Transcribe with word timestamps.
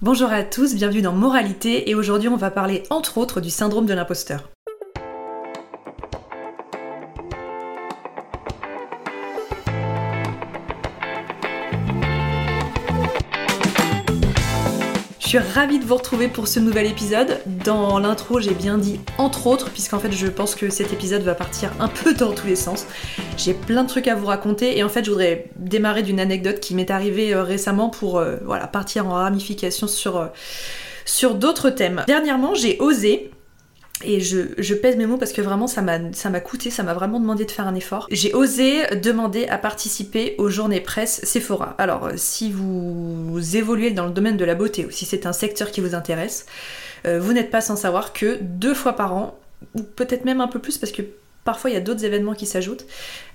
Bonjour 0.00 0.30
à 0.30 0.44
tous, 0.44 0.76
bienvenue 0.76 1.02
dans 1.02 1.12
Moralité 1.12 1.90
et 1.90 1.96
aujourd'hui 1.96 2.28
on 2.28 2.36
va 2.36 2.52
parler 2.52 2.84
entre 2.88 3.18
autres 3.18 3.40
du 3.40 3.50
syndrome 3.50 3.84
de 3.84 3.94
l'imposteur. 3.94 4.48
Je 15.28 15.38
suis 15.38 15.52
ravie 15.52 15.78
de 15.78 15.84
vous 15.84 15.96
retrouver 15.96 16.28
pour 16.28 16.48
ce 16.48 16.58
nouvel 16.58 16.86
épisode. 16.86 17.40
Dans 17.62 17.98
l'intro, 17.98 18.40
j'ai 18.40 18.54
bien 18.54 18.78
dit 18.78 18.98
entre 19.18 19.46
autres, 19.46 19.68
puisqu'en 19.68 19.98
fait, 19.98 20.10
je 20.10 20.26
pense 20.26 20.54
que 20.54 20.70
cet 20.70 20.94
épisode 20.94 21.20
va 21.20 21.34
partir 21.34 21.70
un 21.80 21.88
peu 21.88 22.14
dans 22.14 22.32
tous 22.32 22.46
les 22.46 22.56
sens. 22.56 22.86
J'ai 23.36 23.52
plein 23.52 23.82
de 23.82 23.88
trucs 23.88 24.08
à 24.08 24.14
vous 24.14 24.24
raconter 24.24 24.78
et 24.78 24.82
en 24.82 24.88
fait, 24.88 25.04
je 25.04 25.10
voudrais 25.10 25.50
démarrer 25.56 26.02
d'une 26.02 26.18
anecdote 26.18 26.60
qui 26.60 26.74
m'est 26.74 26.90
arrivée 26.90 27.34
euh, 27.34 27.42
récemment 27.42 27.90
pour 27.90 28.18
euh, 28.18 28.36
voilà, 28.46 28.66
partir 28.68 29.06
en 29.06 29.12
ramification 29.16 29.86
euh, 30.06 30.26
sur 31.04 31.34
d'autres 31.34 31.68
thèmes. 31.68 32.04
Dernièrement, 32.06 32.54
j'ai 32.54 32.78
osé 32.80 33.30
et 34.04 34.20
je, 34.20 34.74
pèse 34.74 34.96
mes 34.96 35.06
mots 35.06 35.16
parce 35.16 35.32
que 35.32 35.42
vraiment 35.42 35.66
ça 35.66 35.82
m'a 35.82 36.40
coûté, 36.40 36.70
ça 36.70 36.82
m'a 36.82 36.94
vraiment 36.94 37.18
demandé 37.18 37.44
de 37.44 37.50
faire 37.50 37.66
un 37.66 37.74
effort. 37.74 38.06
J'ai 38.10 38.32
osé 38.32 38.86
demander 38.96 39.46
à 39.48 39.58
participer 39.58 40.36
aux 40.38 40.48
journées 40.48 40.80
presse 40.80 41.20
Sephora. 41.24 41.74
Alors 41.78 42.06
euh, 42.06 42.12
si 42.16 42.52
vous 42.52 43.56
évoluez 43.56 43.90
dans 43.90 44.06
le 44.06 44.12
domaine 44.12 44.36
de 44.36 44.44
la 44.44 44.54
beauté 44.54 44.86
ou 44.86 44.90
si 44.90 45.04
c'est 45.04 45.26
un 45.26 45.32
secteur 45.32 45.72
qui 45.72 45.80
vous 45.80 45.94
intéresse, 45.94 46.46
euh, 47.06 47.18
vous 47.18 47.32
n'êtes 47.32 47.50
pas 47.50 47.60
sans 47.60 47.76
savoir 47.76 48.12
que 48.12 48.38
deux 48.40 48.74
fois 48.74 48.94
par 48.94 49.14
an, 49.14 49.38
ou 49.74 49.82
peut-être 49.82 50.24
même 50.24 50.40
un 50.40 50.48
peu 50.48 50.60
plus 50.60 50.78
parce 50.78 50.92
que 50.92 51.02
parfois 51.44 51.70
il 51.70 51.74
y 51.74 51.76
a 51.76 51.80
d'autres 51.80 52.04
événements 52.04 52.34
qui 52.34 52.46
s'ajoutent, 52.46 52.86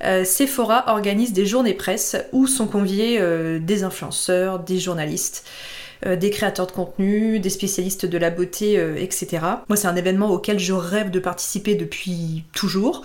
euh, 0.05 0.23
Sephora 0.23 0.85
organise 0.87 1.33
des 1.33 1.45
journées 1.45 1.73
presse 1.73 2.15
où 2.31 2.47
sont 2.47 2.67
conviés 2.67 3.21
des 3.59 3.83
influenceurs, 3.83 4.59
des 4.59 4.79
journalistes 4.79 5.45
euh, 6.05 6.15
des 6.15 6.29
créateurs 6.29 6.67
de 6.67 6.71
contenu, 6.71 7.39
des 7.39 7.49
spécialistes 7.49 8.05
de 8.05 8.17
la 8.17 8.29
beauté, 8.29 8.77
euh, 8.77 8.95
etc. 8.97 9.39
Moi, 9.69 9.75
c'est 9.75 9.87
un 9.87 9.95
événement 9.95 10.29
auquel 10.29 10.59
je 10.59 10.73
rêve 10.73 11.11
de 11.11 11.19
participer 11.19 11.75
depuis 11.75 12.43
toujours, 12.53 13.03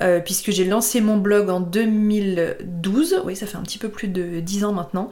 euh, 0.00 0.20
puisque 0.20 0.50
j'ai 0.50 0.64
lancé 0.64 1.00
mon 1.00 1.16
blog 1.16 1.50
en 1.50 1.60
2012. 1.60 3.22
Oui, 3.24 3.36
ça 3.36 3.46
fait 3.46 3.56
un 3.56 3.62
petit 3.62 3.78
peu 3.78 3.88
plus 3.88 4.08
de 4.08 4.40
10 4.40 4.64
ans 4.64 4.72
maintenant. 4.72 5.10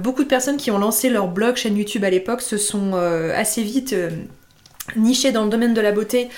Beaucoup 0.00 0.24
de 0.24 0.28
personnes 0.28 0.56
qui 0.56 0.70
ont 0.70 0.78
lancé 0.78 1.08
leur 1.08 1.28
blog, 1.28 1.56
chaîne 1.56 1.76
YouTube 1.76 2.04
à 2.04 2.10
l'époque, 2.10 2.42
se 2.42 2.56
sont 2.56 2.94
assez 2.94 3.62
vite 3.62 3.94
nichées 4.96 5.32
dans 5.32 5.44
le 5.44 5.50
domaine 5.50 5.74
de 5.74 5.80
la 5.80 5.92
beauté. 5.92 6.28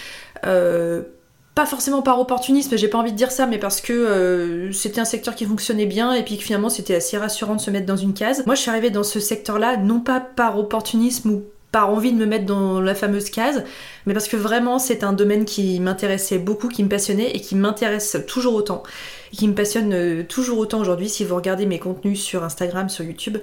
Pas 1.58 1.66
forcément 1.66 2.02
par 2.02 2.20
opportunisme, 2.20 2.78
j'ai 2.78 2.86
pas 2.86 2.98
envie 2.98 3.10
de 3.10 3.16
dire 3.16 3.32
ça, 3.32 3.44
mais 3.44 3.58
parce 3.58 3.80
que 3.80 3.92
euh, 3.92 4.70
c'était 4.70 5.00
un 5.00 5.04
secteur 5.04 5.34
qui 5.34 5.44
fonctionnait 5.44 5.86
bien 5.86 6.12
et 6.12 6.22
puis 6.22 6.38
que 6.38 6.44
finalement 6.44 6.69
c'était 6.69 6.94
assez 6.94 7.19
rassurant 7.19 7.56
de 7.56 7.60
se 7.60 7.72
mettre 7.72 7.84
dans 7.84 7.96
une 7.96 8.14
case. 8.14 8.46
Moi 8.46 8.54
je 8.54 8.60
suis 8.60 8.70
arrivée 8.70 8.91
dans 8.91 9.02
ce 9.02 9.19
secteur-là 9.19 9.76
non 9.76 9.98
pas 9.98 10.20
par 10.20 10.56
opportunisme 10.56 11.30
ou 11.30 11.42
par 11.72 11.91
envie 11.91 12.12
de 12.12 12.16
me 12.16 12.26
mettre 12.26 12.46
dans 12.46 12.80
la 12.80 12.94
fameuse 12.94 13.28
case, 13.28 13.64
mais 14.06 14.14
parce 14.14 14.28
que 14.28 14.36
vraiment 14.36 14.78
c'est 14.78 15.02
un 15.02 15.12
domaine 15.12 15.44
qui 15.44 15.80
m'intéressait 15.80 16.38
beaucoup, 16.38 16.69
qui 16.69 16.84
me 16.84 16.88
passionnait 16.88 17.32
et 17.32 17.41
qui 17.41 17.56
m'intéresse 17.56 18.19
toujours 18.28 18.54
autant, 18.54 18.84
et 19.32 19.36
qui 19.36 19.48
me 19.48 19.54
passionne 19.54 19.92
euh, 19.92 20.22
toujours 20.22 20.58
autant 20.58 20.78
aujourd'hui. 20.78 21.08
Si 21.08 21.25
vous 21.25 21.34
regardez 21.34 21.66
mes 21.66 21.80
contenus 21.80 22.22
sur 22.22 22.44
Instagram, 22.44 22.88
sur 22.88 23.04
YouTube, 23.04 23.38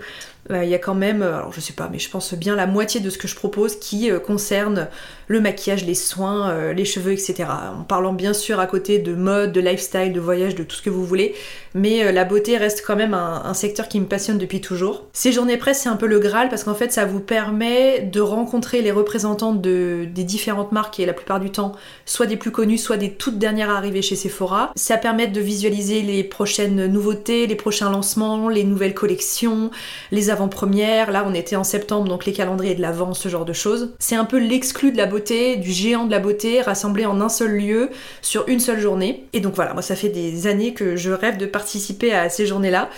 il 0.49 0.69
y 0.69 0.75
a 0.75 0.79
quand 0.79 0.93
même, 0.93 1.21
euh, 1.21 1.37
alors 1.37 1.53
je 1.53 1.59
sais 1.59 1.73
pas, 1.73 1.89
mais 1.91 1.99
je 1.99 2.09
pense 2.09 2.33
bien 2.33 2.55
la 2.55 2.67
moitié 2.67 2.99
de 3.01 3.09
ce 3.09 3.17
que 3.17 3.27
je 3.27 3.35
propose 3.35 3.77
qui 3.77 4.11
euh, 4.11 4.19
concerne 4.19 4.87
le 5.27 5.41
maquillage, 5.41 5.85
les 5.85 5.95
soins, 5.95 6.49
euh, 6.49 6.73
les 6.73 6.85
cheveux, 6.85 7.11
etc. 7.11 7.45
En 7.79 7.83
parlant 7.83 8.13
bien 8.13 8.33
sûr 8.33 8.59
à 8.59 8.67
côté 8.67 8.99
de 8.99 9.13
mode, 9.13 9.51
de 9.51 9.61
lifestyle, 9.61 10.13
de 10.13 10.19
voyage, 10.19 10.55
de 10.55 10.63
tout 10.63 10.75
ce 10.75 10.81
que 10.81 10.89
vous 10.89 11.05
voulez, 11.05 11.35
mais 11.73 12.03
euh, 12.03 12.11
la 12.11 12.25
beauté 12.25 12.57
reste 12.57 12.83
quand 12.85 12.95
même 12.95 13.13
un, 13.13 13.53
secteur 13.53 13.87
qui 13.87 13.99
me 13.99 14.05
passionne 14.05 14.37
depuis 14.37 14.59
toujours. 14.59 15.05
Ces 15.13 15.31
journées 15.31 15.57
presse, 15.57 15.81
c'est 15.81 15.89
un 15.89 15.95
peu 15.95 16.07
le 16.07 16.19
Graal 16.19 16.49
parce 16.49 16.63
qu'en 16.63 16.75
fait, 16.75 16.91
ça 16.91 17.05
vous 17.05 17.21
permet 17.21 18.01
de 18.01 18.19
rencontrer 18.19 18.81
les 18.81 18.91
représentants 18.91 19.53
de, 19.53 20.05
des 20.13 20.23
différentes 20.23 20.71
marques 20.71 20.99
et 20.99 21.05
la 21.05 21.13
plupart 21.13 21.39
du 21.39 21.51
temps, 21.51 21.71
soit 22.05 22.25
des 22.25 22.35
plus 22.37 22.51
connus, 22.51 22.77
soit 22.77 22.97
des 22.97 23.11
toutes 23.11 23.39
dernières 23.39 23.69
arrivées 23.69 24.01
chez 24.01 24.15
Sephora. 24.15 24.71
Ça 24.75 24.97
permet 24.97 25.27
de 25.27 25.39
visualiser 25.39 26.01
les 26.01 26.23
prochaines 26.23 26.87
nouveautés, 26.87 27.47
les 27.47 27.55
prochains 27.55 27.89
lancements, 27.89 28.49
les 28.49 28.65
nouvelles 28.65 28.93
collections, 28.93 29.71
les 30.11 30.29
avant-premières. 30.35 31.11
Là, 31.11 31.25
on 31.27 31.33
était 31.33 31.55
en 31.55 31.63
septembre, 31.63 32.07
donc 32.07 32.25
les 32.25 32.33
calendriers 32.33 32.75
de 32.75 32.81
l'avant, 32.81 33.13
ce 33.13 33.29
genre 33.29 33.45
de 33.45 33.53
choses. 33.53 33.93
C'est 33.99 34.15
un 34.15 34.25
peu 34.25 34.37
l'exclu 34.37 34.91
de 34.91 34.97
la 34.97 35.05
beauté, 35.05 35.55
du 35.55 35.71
géant 35.71 36.05
de 36.05 36.11
la 36.11 36.19
beauté, 36.19 36.61
rassemblé 36.61 37.05
en 37.05 37.21
un 37.21 37.29
seul 37.29 37.57
lieu, 37.57 37.89
sur 38.21 38.47
une 38.47 38.59
seule 38.59 38.79
journée. 38.79 39.25
Et 39.33 39.39
donc 39.39 39.55
voilà, 39.55 39.73
moi, 39.73 39.81
ça 39.81 39.95
fait 39.95 40.09
des 40.09 40.47
années 40.47 40.73
que 40.73 40.95
je 40.95 41.11
rêve 41.11 41.37
de 41.37 41.45
participer 41.45 42.13
à 42.13 42.29
ces 42.29 42.45
journées-là. 42.45 42.89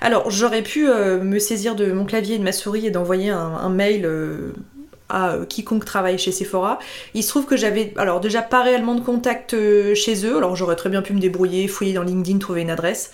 Alors, 0.00 0.30
j'aurais 0.30 0.62
pu 0.62 0.88
euh, 0.88 1.20
me 1.20 1.38
saisir 1.38 1.74
de 1.74 1.92
mon 1.92 2.04
clavier 2.04 2.36
et 2.36 2.38
de 2.38 2.44
ma 2.44 2.52
souris 2.52 2.86
et 2.86 2.90
d'envoyer 2.90 3.30
un, 3.30 3.68
mail. 3.68 4.04
euh, 4.04 4.52
à 5.10 5.32
euh, 5.32 5.44
quiconque 5.44 5.84
travaille 5.84 6.18
chez 6.18 6.32
Sephora. 6.32 6.78
Il 7.12 7.22
se 7.22 7.28
trouve 7.28 7.44
que 7.44 7.56
j'avais, 7.56 7.92
alors 7.96 8.20
déjà 8.20 8.40
pas 8.40 8.62
réellement 8.62 8.94
de 8.94 9.02
contact 9.02 9.54
chez 9.94 10.26
eux, 10.26 10.38
alors 10.38 10.56
j'aurais 10.56 10.76
très 10.76 10.88
bien 10.88 11.02
pu 11.02 11.12
me 11.12 11.20
débrouiller, 11.20 11.68
fouiller 11.68 11.92
dans 11.92 12.02
LinkedIn, 12.02 12.38
trouver 12.38 12.62
une 12.62 12.70
adresse. 12.70 13.12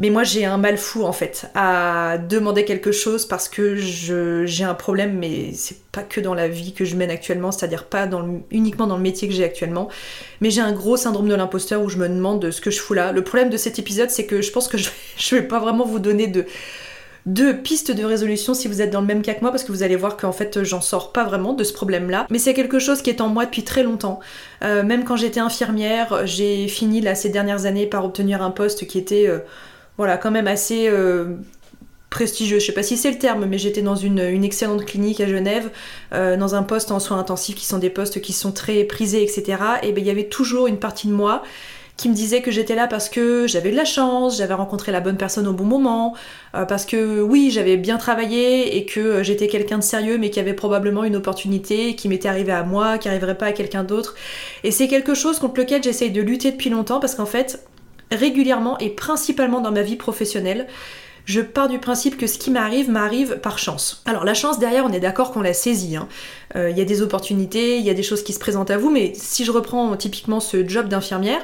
Mais 0.00 0.08
moi 0.08 0.24
j'ai 0.24 0.46
un 0.46 0.56
mal 0.56 0.78
fou 0.78 1.04
en 1.04 1.12
fait 1.12 1.46
à 1.54 2.16
demander 2.16 2.64
quelque 2.64 2.90
chose 2.90 3.26
parce 3.26 3.50
que 3.50 3.76
j'ai 3.76 4.64
un 4.64 4.74
problème, 4.74 5.18
mais 5.18 5.52
c'est 5.52 5.82
pas 5.92 6.02
que 6.02 6.20
dans 6.22 6.32
la 6.32 6.48
vie 6.48 6.72
que 6.72 6.86
je 6.86 6.96
mène 6.96 7.10
actuellement, 7.10 7.52
c'est-à-dire 7.52 7.84
pas 7.84 8.06
dans 8.06 8.40
uniquement 8.50 8.86
dans 8.86 8.96
le 8.96 9.02
métier 9.02 9.28
que 9.28 9.34
j'ai 9.34 9.44
actuellement, 9.44 9.88
mais 10.40 10.50
j'ai 10.50 10.62
un 10.62 10.72
gros 10.72 10.96
syndrome 10.96 11.28
de 11.28 11.34
l'imposteur 11.34 11.82
où 11.82 11.90
je 11.90 11.98
me 11.98 12.08
demande 12.08 12.40
de 12.40 12.50
ce 12.50 12.62
que 12.62 12.70
je 12.70 12.80
fous 12.80 12.94
là. 12.94 13.12
Le 13.12 13.22
problème 13.22 13.50
de 13.50 13.58
cet 13.58 13.78
épisode, 13.78 14.08
c'est 14.08 14.24
que 14.24 14.40
je 14.40 14.50
pense 14.50 14.68
que 14.68 14.78
je, 14.78 14.88
je 15.18 15.34
vais 15.36 15.42
pas 15.42 15.60
vraiment 15.60 15.84
vous 15.84 15.98
donner 15.98 16.28
de 16.28 16.46
deux 17.26 17.58
pistes 17.58 17.90
de 17.90 18.02
résolution 18.02 18.54
si 18.54 18.66
vous 18.68 18.80
êtes 18.80 18.90
dans 18.90 19.02
le 19.02 19.06
même 19.06 19.20
cas 19.20 19.34
que 19.34 19.42
moi 19.42 19.50
parce 19.50 19.64
que 19.64 19.72
vous 19.72 19.82
allez 19.82 19.96
voir 19.96 20.16
qu'en 20.16 20.32
fait 20.32 20.64
j'en 20.64 20.80
sors 20.80 21.12
pas 21.12 21.24
vraiment 21.24 21.52
de 21.52 21.64
ce 21.64 21.72
problème 21.74 22.08
là 22.08 22.26
mais 22.30 22.38
c'est 22.38 22.54
quelque 22.54 22.78
chose 22.78 23.02
qui 23.02 23.10
est 23.10 23.20
en 23.20 23.28
moi 23.28 23.44
depuis 23.44 23.62
très 23.62 23.82
longtemps. 23.82 24.20
Euh, 24.64 24.82
même 24.82 25.04
quand 25.04 25.16
j'étais 25.16 25.40
infirmière 25.40 26.22
j'ai 26.24 26.66
fini 26.66 27.02
là 27.02 27.14
ces 27.14 27.28
dernières 27.28 27.66
années 27.66 27.86
par 27.86 28.06
obtenir 28.06 28.42
un 28.42 28.50
poste 28.50 28.86
qui 28.86 28.96
était 28.96 29.26
euh, 29.28 29.40
voilà 30.00 30.16
quand 30.16 30.30
même 30.30 30.46
assez 30.46 30.88
euh, 30.88 31.34
prestigieux, 32.08 32.58
je 32.58 32.64
sais 32.64 32.72
pas 32.72 32.82
si 32.82 32.96
c'est 32.96 33.10
le 33.10 33.18
terme, 33.18 33.44
mais 33.44 33.58
j'étais 33.58 33.82
dans 33.82 33.96
une, 33.96 34.18
excellente 34.18 34.86
clinique 34.86 35.20
à 35.20 35.26
Genève, 35.26 35.68
euh, 36.14 36.38
dans 36.38 36.54
un 36.54 36.62
poste 36.62 36.90
en 36.90 37.00
soins 37.00 37.18
intensifs 37.18 37.54
qui 37.54 37.66
sont 37.66 37.76
des 37.76 37.90
postes 37.90 38.22
qui 38.22 38.32
sont 38.32 38.50
très 38.50 38.84
prisés, 38.84 39.22
etc. 39.22 39.58
Et 39.82 39.92
ben 39.92 40.02
il 40.02 40.06
y 40.06 40.10
avait 40.10 40.24
toujours 40.24 40.68
une 40.68 40.78
partie 40.78 41.06
de 41.06 41.12
moi 41.12 41.42
qui 41.98 42.08
me 42.08 42.14
disaient 42.14 42.40
que 42.40 42.50
j'étais 42.50 42.74
là 42.74 42.86
parce 42.86 43.10
que 43.10 43.46
j'avais 43.46 43.70
de 43.70 43.76
la 43.76 43.84
chance, 43.84 44.38
j'avais 44.38 44.54
rencontré 44.54 44.90
la 44.90 45.00
bonne 45.00 45.18
personne 45.18 45.46
au 45.46 45.52
bon 45.52 45.64
moment, 45.64 46.14
euh, 46.54 46.64
parce 46.64 46.86
que 46.86 47.20
oui, 47.20 47.50
j'avais 47.50 47.76
bien 47.76 47.98
travaillé 47.98 48.78
et 48.78 48.86
que 48.86 49.22
j'étais 49.22 49.48
quelqu'un 49.48 49.76
de 49.76 49.82
sérieux 49.82 50.16
mais 50.16 50.30
qui 50.30 50.40
avait 50.40 50.54
probablement 50.54 51.04
une 51.04 51.16
opportunité 51.16 51.94
qui 51.94 52.08
m'était 52.08 52.30
arrivée 52.30 52.52
à 52.52 52.62
moi, 52.62 52.96
qui 52.96 53.08
n'arriverait 53.08 53.36
pas 53.36 53.48
à 53.48 53.52
quelqu'un 53.52 53.84
d'autre. 53.84 54.14
Et 54.64 54.70
c'est 54.70 54.88
quelque 54.88 55.12
chose 55.12 55.38
contre 55.38 55.60
lequel 55.60 55.82
j'essaye 55.82 56.10
de 56.10 56.22
lutter 56.22 56.52
depuis 56.52 56.70
longtemps 56.70 57.00
parce 57.00 57.14
qu'en 57.14 57.26
fait, 57.26 57.66
régulièrement 58.10 58.78
et 58.78 58.90
principalement 58.90 59.60
dans 59.60 59.72
ma 59.72 59.82
vie 59.82 59.96
professionnelle, 59.96 60.66
je 61.26 61.40
pars 61.40 61.68
du 61.68 61.78
principe 61.78 62.16
que 62.16 62.26
ce 62.26 62.38
qui 62.38 62.50
m'arrive 62.50 62.90
m'arrive 62.90 63.38
par 63.38 63.58
chance. 63.58 64.02
Alors 64.06 64.24
la 64.24 64.34
chance 64.34 64.58
derrière, 64.58 64.84
on 64.84 64.92
est 64.92 65.00
d'accord 65.00 65.32
qu'on 65.32 65.42
la 65.42 65.52
saisit. 65.52 65.96
Hein. 65.96 66.08
Euh, 66.56 66.70
il 66.70 66.78
y 66.78 66.80
a 66.80 66.84
des 66.84 67.02
opportunités, 67.02 67.78
il 67.78 67.84
y 67.84 67.90
a 67.90 67.94
des 67.94 68.02
choses 68.02 68.22
qui 68.22 68.32
se 68.32 68.40
présentent 68.40 68.70
à 68.70 68.78
vous, 68.78 68.90
mais 68.90 69.12
si 69.14 69.44
je 69.44 69.52
reprends 69.52 69.96
typiquement 69.96 70.40
ce 70.40 70.66
job 70.66 70.88
d'infirmière, 70.88 71.40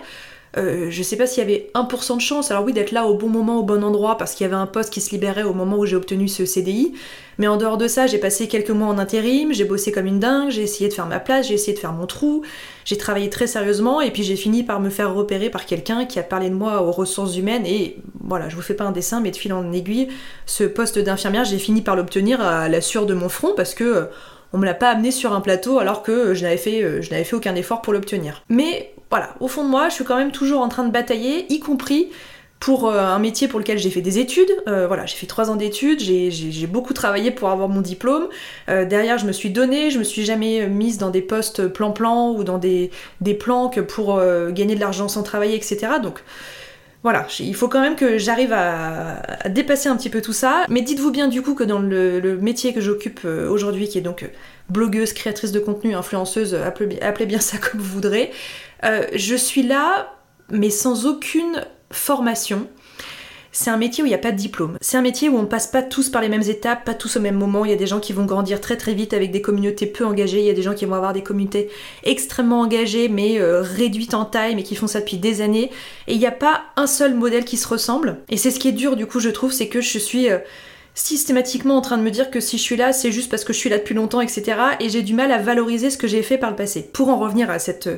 euh, 0.57 0.87
je 0.91 1.03
sais 1.03 1.17
pas 1.17 1.27
s'il 1.27 1.43
y 1.43 1.47
avait 1.47 1.71
1% 1.75 2.17
de 2.17 2.21
chance, 2.21 2.51
alors 2.51 2.65
oui, 2.65 2.73
d'être 2.73 2.93
là 2.93 3.07
au 3.07 3.15
bon 3.15 3.29
moment, 3.29 3.59
au 3.59 3.63
bon 3.63 3.85
endroit, 3.85 4.17
parce 4.17 4.35
qu'il 4.35 4.45
y 4.45 4.47
avait 4.47 4.57
un 4.57 4.67
poste 4.67 4.93
qui 4.93 5.01
se 5.01 5.11
libérait 5.11 5.43
au 5.43 5.53
moment 5.53 5.77
où 5.77 5.87
j'ai 5.87 5.97
obtenu 5.97 6.29
ce 6.29 6.47
CDI. 6.47 6.95
Mais 7.39 7.47
en 7.47 7.59
dehors 7.59 7.77
de 7.77 7.87
ça, 7.89 8.07
j'ai 8.07 8.17
passé 8.17 8.49
quelques 8.49 8.71
mois 8.71 8.89
en 8.89 8.99
intérim, 8.99 9.53
j'ai 9.53 9.65
bossé 9.65 9.93
comme 9.93 10.07
une 10.07 10.19
dingue, 10.19 10.51
j'ai 10.51 10.63
essayé 10.63 10.89
de 10.89 10.95
faire 10.95 11.07
ma 11.07 11.21
place, 11.21 11.49
j'ai 11.49 11.55
essayé 11.55 11.75
de 11.75 11.79
faire 11.79 11.93
mon 11.93 12.07
trou, 12.07 12.43
j'ai 12.87 12.97
travaillé 12.97 13.29
très 13.29 13.47
sérieusement, 13.47 14.01
et 14.01 14.11
puis 14.11 14.23
j'ai 14.23 14.37
fini 14.37 14.63
par 14.63 14.81
me 14.81 14.89
faire 14.89 15.15
repérer 15.15 15.51
par 15.51 15.67
quelqu'un 15.67 16.07
qui 16.07 16.19
a 16.19 16.23
parlé 16.23 16.49
de 16.49 16.55
moi 16.55 16.83
aux 16.83 16.93
ressources 16.93 17.37
humaines, 17.37 17.67
et 17.67 17.99
voilà, 18.25 18.49
je 18.49 18.57
vous 18.57 18.63
fais 18.63 18.75
pas 18.75 18.85
un 18.85 18.93
dessin, 18.93 19.21
mais 19.21 19.31
de 19.31 19.37
fil 19.37 19.53
en 19.53 19.71
aiguille, 19.73 20.09
ce 20.47 20.65
poste 20.65 20.99
d'infirmière, 20.99 21.45
j'ai 21.45 21.59
fini 21.59 21.83
par 21.83 21.97
l'obtenir 21.97 22.41
à 22.41 22.71
la 22.71 22.81
sueur 22.81 23.05
de 23.05 23.13
mon 23.13 23.29
front, 23.29 23.53
parce 23.55 23.75
que 23.75 23.85
euh, 23.85 24.05
on 24.55 24.59
me 24.59 24.65
l'a 24.65 24.75
pas 24.75 24.89
amené 24.89 25.11
sur 25.11 25.35
un 25.35 25.43
plateau 25.43 25.79
alors 25.79 26.03
que 26.03 26.33
je 26.33 26.43
n'avais 26.43 26.57
fait, 26.57 26.83
euh, 26.83 27.03
je 27.03 27.11
n'avais 27.11 27.25
fait 27.25 27.37
aucun 27.37 27.55
effort 27.55 27.83
pour 27.83 27.93
l'obtenir. 27.93 28.43
Mais 28.49 28.95
voilà, 29.11 29.35
au 29.41 29.49
fond 29.49 29.65
de 29.65 29.69
moi, 29.69 29.89
je 29.89 29.95
suis 29.95 30.05
quand 30.05 30.17
même 30.17 30.33
toujours 30.33 30.61
en 30.61 30.69
train 30.69 30.85
de 30.85 30.91
batailler, 30.91 31.53
y 31.53 31.61
compris 31.61 32.09
pour 32.61 32.89
euh, 32.89 32.99
un 32.99 33.19
métier 33.19 33.49
pour 33.49 33.59
lequel 33.61 33.79
j'ai 33.79 33.91
fait 33.91 34.01
des 34.01 34.19
études. 34.19 34.51
Euh, 34.67 34.87
voilà, 34.87 35.07
j'ai 35.07 35.17
fait 35.17 35.27
trois 35.27 35.51
ans 35.51 35.57
d'études, 35.57 36.01
j'ai 36.01 36.67
beaucoup 36.67 36.95
travaillé 36.95 37.31
pour 37.31 37.51
avoir 37.51 37.69
mon 37.69 37.81
diplôme. 37.81 38.29
Euh, 38.69 38.85
derrière, 38.85 39.19
je 39.19 39.27
me 39.27 39.33
suis 39.33 39.51
donnée, 39.51 39.91
je 39.91 39.99
me 39.99 40.05
suis 40.05 40.25
jamais 40.25 40.67
mise 40.69 40.99
dans 40.99 41.11
des 41.11 41.23
postes 41.23 41.69
plan-plan 41.69 42.31
ou 42.33 42.45
dans 42.45 42.59
des, 42.59 42.91
des 43.21 43.35
planques 43.35 43.81
pour 43.83 44.21
gagner 44.51 44.75
de 44.75 44.81
l'argent 44.81 45.09
sans 45.09 45.23
travailler, 45.23 45.55
etc. 45.55 45.79
Donc 46.03 46.23
voilà, 47.03 47.27
il 47.39 47.55
faut 47.55 47.69
quand 47.69 47.81
même 47.81 47.95
que 47.95 48.19
j'arrive 48.19 48.53
à, 48.53 49.49
dépasser 49.49 49.89
un 49.89 49.97
petit 49.97 50.11
peu 50.11 50.21
tout 50.21 50.33
ça. 50.33 50.65
Mais 50.69 50.83
dites-vous 50.83 51.13
bien 51.13 51.29
du 51.29 51.43
coup 51.43 51.55
que 51.55 51.63
dans 51.63 51.79
le, 51.79 52.39
métier 52.41 52.73
que 52.73 52.81
j'occupe 52.81 53.25
aujourd'hui, 53.25 53.89
qui 53.89 53.99
est 53.99 54.03
donc 54.03 54.29
blogueuse, 54.71 55.13
créatrice 55.13 55.53
de 55.53 55.61
contenu, 55.61 55.95
influenceuse, 55.95 56.55
appelez 56.55 57.27
bien 57.27 57.39
ça 57.39 57.59
comme 57.71 57.81
vous 57.81 57.95
voudrez, 57.95 58.33
euh, 58.85 59.07
je 59.15 59.35
suis 59.35 59.63
là, 59.63 60.15
mais 60.51 60.71
sans 60.71 61.07
aucune 61.07 61.65
formation. 61.91 62.69
C'est 63.59 63.71
un 63.71 63.79
métier 63.79 64.03
où 64.03 64.07
il 64.07 64.11
n'y 64.11 64.15
a 64.15 64.19
pas 64.19 64.33
de 64.33 64.37
diplôme. 64.37 64.77
C'est 64.83 64.99
un 64.99 65.03
métier 65.03 65.31
où 65.31 65.39
on 65.39 65.41
ne 65.41 65.47
passe 65.47 65.67
pas 65.67 65.83
tous 65.83 66.11
par 66.11 66.21
les 66.21 66.29
mêmes 66.29 66.43
étapes, 66.43 66.85
pas 66.85 66.93
tous 66.93 67.17
au 67.17 67.21
même 67.21 67.37
moment. 67.37 67.65
Il 67.65 67.71
y 67.71 67.75
a 67.75 67.79
des 67.79 67.87
gens 67.87 68.01
qui 68.01 68.13
vont 68.13 68.27
grandir 68.27 68.61
très 68.61 68.77
très 68.77 68.93
vite 68.93 69.15
avec 69.15 69.31
des 69.31 69.41
communautés 69.41 69.87
peu 69.87 70.05
engagées. 70.05 70.41
Il 70.41 70.45
y 70.45 70.51
a 70.51 70.53
des 70.53 70.61
gens 70.61 70.75
qui 70.75 70.85
vont 70.85 70.95
avoir 70.95 71.15
des 71.15 71.23
communautés 71.23 71.71
extrêmement 72.05 72.61
engagées 72.61 73.09
mais 73.09 73.41
euh, 73.41 73.63
réduites 73.63 74.13
en 74.13 74.27
taille, 74.27 74.57
mais 74.57 74.63
qui 74.63 74.77
font 74.77 74.87
ça 74.87 75.01
depuis 75.01 75.17
des 75.17 75.41
années. 75.41 75.71
Et 76.07 76.13
il 76.13 76.19
n'y 76.19 76.27
a 76.27 76.33
pas 76.33 76.65
un 76.77 76.87
seul 76.87 77.15
modèle 77.15 77.47
qui 77.47 77.57
se 77.57 77.67
ressemble. 77.67 78.19
Et 78.29 78.37
c'est 78.37 78.51
ce 78.51 78.61
qui 78.61 78.69
est 78.69 78.73
dur 78.73 78.95
du 78.95 79.07
coup, 79.07 79.21
je 79.21 79.31
trouve, 79.31 79.53
c'est 79.53 79.69
que 79.69 79.81
je 79.81 79.99
suis 79.99 80.29
euh, 80.29 80.37
systématiquement 80.93 81.79
en 81.79 81.81
train 81.81 81.97
de 81.97 82.03
me 82.03 82.11
dire 82.11 82.31
que 82.31 82.41
si 82.41 82.59
je 82.59 82.63
suis 82.63 82.77
là, 82.77 82.93
c'est 82.93 83.11
juste 83.11 83.31
parce 83.31 83.45
que 83.45 83.55
je 83.55 83.59
suis 83.59 83.71
là 83.71 83.79
depuis 83.79 83.95
longtemps, 83.95 84.21
etc. 84.21 84.59
Et 84.81 84.91
j'ai 84.91 85.01
du 85.01 85.15
mal 85.15 85.33
à 85.33 85.39
valoriser 85.39 85.89
ce 85.89 85.97
que 85.97 86.07
j'ai 86.07 86.23
fait 86.23 86.37
par 86.37 86.51
le 86.51 86.57
passé. 86.57 86.91
Pour 86.93 87.09
en 87.09 87.19
revenir 87.19 87.49
à 87.49 87.59
cette 87.59 87.89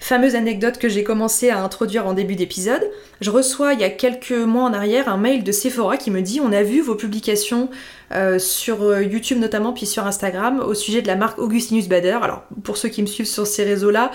fameuse 0.00 0.34
anecdote 0.34 0.78
que 0.78 0.88
j'ai 0.88 1.04
commencé 1.04 1.50
à 1.50 1.62
introduire 1.62 2.06
en 2.06 2.14
début 2.14 2.34
d'épisode, 2.34 2.82
je 3.20 3.30
reçois 3.30 3.74
il 3.74 3.80
y 3.80 3.84
a 3.84 3.90
quelques 3.90 4.32
mois 4.32 4.64
en 4.64 4.72
arrière 4.72 5.10
un 5.10 5.18
mail 5.18 5.44
de 5.44 5.52
Sephora 5.52 5.98
qui 5.98 6.10
me 6.10 6.22
dit 6.22 6.40
on 6.40 6.52
a 6.52 6.62
vu 6.62 6.80
vos 6.80 6.94
publications 6.94 7.68
euh, 8.12 8.38
sur 8.38 8.82
euh, 8.82 9.02
YouTube 9.02 9.38
notamment 9.38 9.74
puis 9.74 9.84
sur 9.84 10.06
Instagram 10.06 10.60
au 10.60 10.72
sujet 10.72 11.02
de 11.02 11.06
la 11.06 11.16
marque 11.16 11.38
Augustinus 11.38 11.86
Bader. 11.86 12.18
Alors 12.22 12.44
pour 12.64 12.78
ceux 12.78 12.88
qui 12.88 13.02
me 13.02 13.06
suivent 13.06 13.26
sur 13.26 13.46
ces 13.46 13.62
réseaux-là 13.62 14.10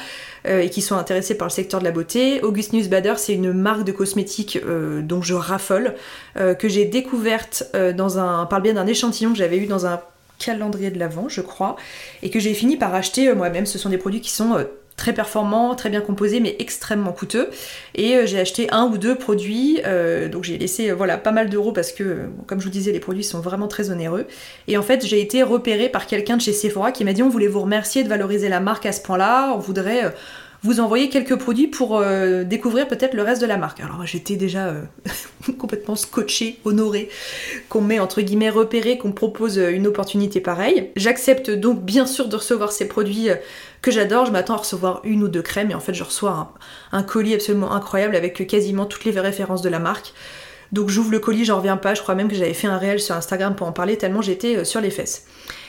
euh, 0.48 0.62
et 0.62 0.72
qui 0.72 0.82
sont 0.82 0.96
intéressés 0.96 1.38
par 1.38 1.48
le 1.48 1.54
secteur 1.54 1.80
de 1.80 1.86
la 1.86 1.92
beauté, 1.92 2.42
Augustinus 2.42 2.90
Bader 2.90 3.14
c'est 3.18 3.34
une 3.34 3.54
marque 3.54 3.84
de 3.84 3.92
cosmétiques 3.92 4.60
dont 5.04 5.22
je 5.22 5.36
raffole, 5.36 5.94
que 6.36 6.68
j'ai 6.68 6.86
découverte 6.86 7.72
dans 7.96 8.18
un, 8.18 8.46
par 8.46 8.60
le 8.60 8.64
biais 8.64 8.74
d'un 8.74 8.88
échantillon 8.88 9.32
que 9.32 9.38
j'avais 9.38 9.58
eu 9.58 9.68
dans 9.68 9.86
un 9.86 10.02
calendrier 10.40 10.92
de 10.92 11.00
l'Avent, 11.00 11.30
je 11.30 11.42
crois, 11.42 11.76
et 12.24 12.30
que 12.30 12.40
j'ai 12.40 12.54
fini 12.54 12.76
par 12.76 12.94
acheter 12.94 13.34
moi-même. 13.34 13.66
Ce 13.66 13.78
sont 13.78 13.90
des 13.90 13.98
produits 13.98 14.22
qui 14.22 14.32
sont 14.32 14.66
très 14.98 15.14
performant, 15.14 15.76
très 15.76 15.90
bien 15.90 16.02
composé, 16.02 16.40
mais 16.40 16.56
extrêmement 16.60 17.12
coûteux. 17.12 17.50
Et 17.96 18.16
euh, 18.16 18.26
j'ai 18.26 18.40
acheté 18.40 18.70
un 18.72 18.86
ou 18.86 18.98
deux 18.98 19.16
produits, 19.16 19.82
euh, 19.86 20.30
donc 20.30 20.44
j'ai 20.44 20.58
laissé 20.58 20.90
euh, 20.90 20.96
voilà 20.96 21.18
pas 21.18 21.32
mal 21.32 21.50
d'euros 21.50 21.72
parce 21.72 21.92
que, 21.92 22.22
comme 22.48 22.60
je 22.60 22.66
vous 22.66 22.72
disais, 22.72 22.92
les 22.92 23.00
produits 23.00 23.24
sont 23.24 23.40
vraiment 23.40 23.68
très 23.68 23.92
onéreux. 23.92 24.26
Et 24.68 24.78
en 24.78 24.82
fait, 24.82 25.06
j'ai 25.06 25.20
été 25.20 25.44
repérée 25.44 25.90
par 25.90 26.08
quelqu'un 26.08 26.38
de 26.38 26.42
chez 26.42 26.54
Sephora 26.54 26.92
qui 26.92 27.04
m'a 27.04 27.14
dit 27.14 27.24
on 27.24 27.30
voulait 27.30 27.48
vous 27.48 27.62
remercier 27.62 28.04
de 28.04 28.10
valoriser 28.10 28.50
la 28.50 28.60
marque 28.60 28.86
à 28.86 28.92
ce 28.92 29.02
point-là, 29.02 29.54
on 29.56 29.60
voudrait 29.60 30.14
vous 30.64 30.80
envoyer 30.80 31.10
quelques 31.10 31.36
produits 31.36 31.68
pour 31.68 32.04
découvrir 32.44 32.88
peut-être 32.88 33.14
le 33.14 33.22
reste 33.22 33.40
de 33.40 33.46
la 33.46 33.58
marque. 33.58 33.82
Alors 33.82 34.04
j'étais 34.04 34.36
déjà 34.36 34.74
complètement 35.60 35.96
scotché, 35.96 36.58
honoré 36.66 37.10
qu'on 37.70 37.82
m'ait 37.82 38.00
entre 38.00 38.22
guillemets 38.22 38.50
repéré, 38.50 38.98
qu'on 38.98 39.12
propose 39.12 39.58
une 39.58 39.86
opportunité 39.86 40.40
pareille. 40.40 40.90
J'accepte 40.96 41.52
donc 41.52 41.84
bien 41.84 42.08
sûr 42.08 42.30
de 42.30 42.36
recevoir 42.36 42.72
ces 42.72 42.88
produits 42.88 43.30
que 43.86 43.92
j'adore. 43.92 44.26
Je 44.26 44.32
m'attends 44.32 44.56
à 44.56 44.58
recevoir 44.58 45.02
une 45.04 45.24
ou 45.24 45.28
deux 45.28 45.44
crèmes 45.44 45.70
et 45.70 45.76
en 45.76 45.80
fait 45.80 45.94
je 45.94 46.04
reçois 46.04 46.54
un, 46.92 47.04
colis 47.04 47.36
absolument 47.36 47.72
incroyable 47.72 48.16
avec 48.16 48.46
quasiment 48.48 48.86
toutes 48.86 49.06
les 49.06 49.18
références 49.20 49.62
de 49.62 49.70
la 49.70 49.80
marque. 49.80 50.14
Donc 50.72 50.90
j'ouvre 50.90 51.12
le 51.12 51.20
colis, 51.20 51.46
j'en 51.46 51.58
reviens 51.58 51.78
pas. 51.78 51.94
Je 51.94 52.02
crois 52.02 52.16
même 52.16 52.28
que 52.28 52.34
j'avais 52.34 52.56
fait 52.56 52.66
un 52.66 52.80
réel 52.80 53.00
sur 53.00 53.14
Instagram 53.14 53.56
pour 53.56 53.68
en 53.68 53.72
parler 53.72 53.96
tellement 53.98 54.24
j'étais 54.24 54.58
euh, 54.58 54.64
sur 54.64 54.82
les 54.82 54.90
fesses. 54.90 55.28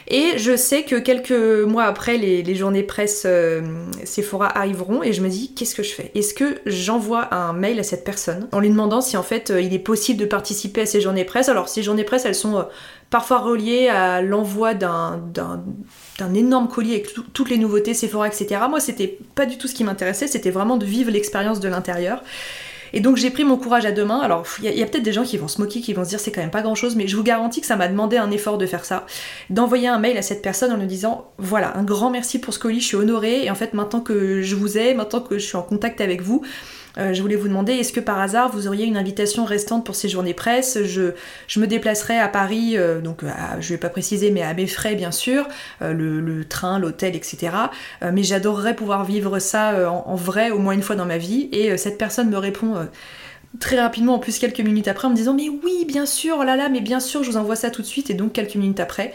Et 0.09 0.39
je 0.39 0.57
sais 0.57 0.85
que 0.85 0.97
quelques 0.97 1.67
mois 1.67 1.85
après, 1.85 2.17
les, 2.17 2.55
journées 2.55 2.85
presse 2.85 3.25
euh, 3.27 3.61
Sephora 4.05 4.57
arriveront 4.57 5.03
et 5.03 5.13
je 5.13 5.21
me 5.21 5.29
dis 5.29 5.53
qu'est-ce 5.53 5.75
que 5.75 5.83
je 5.83 5.93
fais? 5.93 6.11
Est-ce 6.15 6.33
que 6.33 6.61
j'envoie 6.65 7.35
un 7.35 7.53
mail 7.53 7.79
à 7.81 7.83
cette 7.83 8.05
personne 8.05 8.49
en 8.53 8.61
lui 8.61 8.71
demandant 8.71 9.03
si 9.03 9.19
en 9.19 9.23
fait 9.23 9.51
euh, 9.51 9.61
il 9.61 9.75
est 9.75 9.81
possible 9.81 10.19
de 10.19 10.27
participer 10.27 10.83
à 10.83 10.87
ces 10.87 11.03
journées 11.03 11.25
presse? 11.25 11.51
Alors 11.51 11.69
ces 11.69 11.83
journées 11.83 12.05
presse, 12.05 12.25
elles 12.25 12.35
sont 12.35 12.67
parfois 13.11 13.41
reliées 13.41 13.89
à 13.89 14.23
l'envoi 14.23 14.73
d'un 14.73 15.21
d'un 16.19 16.35
énorme 16.35 16.69
colis 16.69 16.93
avec 16.93 17.09
toutes 17.33 17.51
les 17.51 17.59
nouveautés 17.59 17.95
Sephora, 17.95 18.29
etc. 18.29 18.61
Moi, 18.69 18.81
c'était 18.81 19.19
pas 19.35 19.47
du 19.47 19.59
tout 19.59 19.69
ce 19.69 19.75
qui 19.75 19.85
m'intéressait, 19.85 20.27
c'était 20.27 20.51
vraiment 20.51 20.77
de 20.77 20.87
vivre 20.87 21.11
l'expérience 21.11 21.61
de 21.61 21.69
l'intérieur. 21.69 22.23
Et 22.93 23.01
donc 23.01 23.17
j'ai 23.17 23.31
pris 23.31 23.45
mon 23.45 23.57
courage 23.57 23.85
à 23.85 23.93
deux 23.93 24.05
mains. 24.05 24.21
Alors 24.21 24.47
il 24.63 24.71
y 24.71 24.83
a, 24.83 24.87
peut-être 24.87 25.03
des 25.03 25.13
gens 25.13 25.25
qui 25.25 25.37
vont 25.37 25.49
se 25.49 25.61
moquer, 25.61 25.81
qui 25.81 25.93
vont 25.93 26.05
se 26.05 26.11
dire 26.11 26.21
c'est 26.21 26.33
quand 26.33 26.41
même 26.41 26.51
pas 26.51 26.63
grand 26.63 26.75
chose, 26.75 26.97
mais 26.97 27.07
je 27.07 27.17
vous 27.17 27.23
garantis 27.23 27.61
que 27.61 27.67
ça 27.67 27.77
m'a 27.77 27.89
demandé 27.89 28.17
un 28.17 28.31
effort 28.31 28.59
de 28.59 28.67
faire 28.67 28.85
ça, 28.85 29.07
d'envoyer 29.51 29.89
un 29.89 29.99
mail 29.99 30.17
à 30.17 30.23
cette 30.23 30.43
personne 30.43 30.73
en 30.73 30.77
lui 30.77 30.87
disant 30.87 31.31
voilà 31.39 31.77
un 31.77 31.83
grand 31.83 32.11
merci 32.11 32.39
pour 32.39 32.55
ce 32.55 32.59
colis, 32.59 32.81
je 32.81 32.87
suis 32.87 32.97
honorée 32.97 33.45
et 33.45 33.51
en 33.51 33.55
fait 33.55 33.75
maintenant 33.75 34.01
que 34.01 34.43
je 34.43 34.55
vous 34.55 34.79
ai, 34.79 34.95
maintenant 34.95 35.21
que 35.21 35.39
je 35.39 35.45
suis 35.45 35.57
en 35.57 35.63
contact 35.63 36.01
avec 36.01 36.23
vous, 36.23 36.43
euh, 36.99 37.13
je 37.13 37.23
voulais 37.23 37.37
vous 37.37 37.49
demander, 37.49 37.75
est-ce 37.75 37.93
que 37.93 38.01
par 38.01 38.19
hasard 38.19 38.51
vous 38.51 38.67
auriez 38.67 38.87
une 38.87 38.97
invitation 38.97 39.45
restante 39.45 39.85
pour 39.85 39.95
ces 39.95 40.09
journées 40.09 40.35
presse 40.35 40.79
je, 40.83 41.13
me 41.59 41.67
déplacerai 41.67 42.19
à 42.19 42.29
Paris, 42.29 42.77
euh, 42.77 43.01
donc 43.01 43.23
je 43.61 43.69
vais 43.69 43.79
pas 43.79 43.89
préciser, 43.89 44.31
mais 44.31 44.43
à 44.43 44.55
mes 44.55 44.67
frais 44.67 44.95
bien 44.95 45.11
sûr, 45.11 45.47
euh, 45.83 45.93
le, 45.93 46.45
train, 46.45 46.79
l'hôtel, 46.79 47.17
etc. 47.17 47.53
mais 48.13 48.23
j'adorerais 48.23 48.75
pouvoir 48.75 49.05
vivre 49.05 49.39
ça 49.39 49.91
en, 49.91 50.15
vrai 50.15 50.51
au 50.51 50.59
moins 50.59 50.75
une 50.75 50.83
fois 50.83 50.97
dans 50.97 51.07
ma 51.07 51.19
vie. 51.19 51.49
Et 51.53 51.77
cette 51.77 51.99
personne 51.99 52.31
me 52.31 52.39
répond 52.39 52.87
très 53.59 53.81
rapidement, 53.81 54.15
en 54.15 54.19
plus 54.19 54.39
quelques 54.39 54.61
minutes 54.61 54.89
après, 54.89 55.09
en 55.09 55.11
me 55.11 55.17
disant 55.17 55.35
mais 55.35 55.49
oui, 55.49 55.85
bien 55.87 56.07
sûr, 56.07 56.37
oh 56.41 56.45
là 56.45 56.57
là, 56.57 56.69
mais 56.69 56.81
bien 56.81 57.01
sûr, 57.01 57.23
je 57.23 57.31
vous 57.31 57.37
envoie 57.37 57.57
ça 57.57 57.71
tout 57.71 57.83
de 57.83 57.87
suite. 57.87 58.11
Et 58.11 58.15
donc 58.15 58.33
quelques 58.33 58.55
minutes 58.55 58.81
après, 58.81 59.15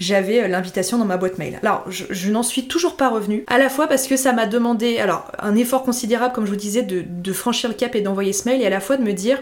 j'avais 0.00 0.42
euh, 0.42 0.48
l'invitation 0.48 0.98
dans 0.98 1.04
ma 1.04 1.16
boîte 1.16 1.38
mail. 1.38 1.58
Alors, 1.62 1.84
je, 1.88 2.30
n'en 2.30 2.42
suis 2.42 2.68
toujours 2.68 2.96
pas 2.96 3.08
revenue, 3.08 3.44
à 3.46 3.58
la 3.58 3.68
fois 3.68 3.86
parce 3.86 4.06
que 4.06 4.16
ça 4.16 4.32
m'a 4.32 4.46
demandé, 4.46 4.98
alors, 4.98 5.30
un 5.38 5.56
effort 5.56 5.82
considérable, 5.82 6.34
comme 6.34 6.46
je 6.46 6.50
vous 6.50 6.56
disais, 6.56 6.82
de, 6.82 7.32
franchir 7.32 7.68
le 7.68 7.74
cap 7.74 7.94
et 7.94 8.00
d'envoyer 8.00 8.32
ce 8.32 8.48
mail, 8.48 8.62
et 8.62 8.66
à 8.66 8.70
la 8.70 8.80
fois 8.80 8.96
de 8.96 9.02
me 9.02 9.12
dire, 9.12 9.38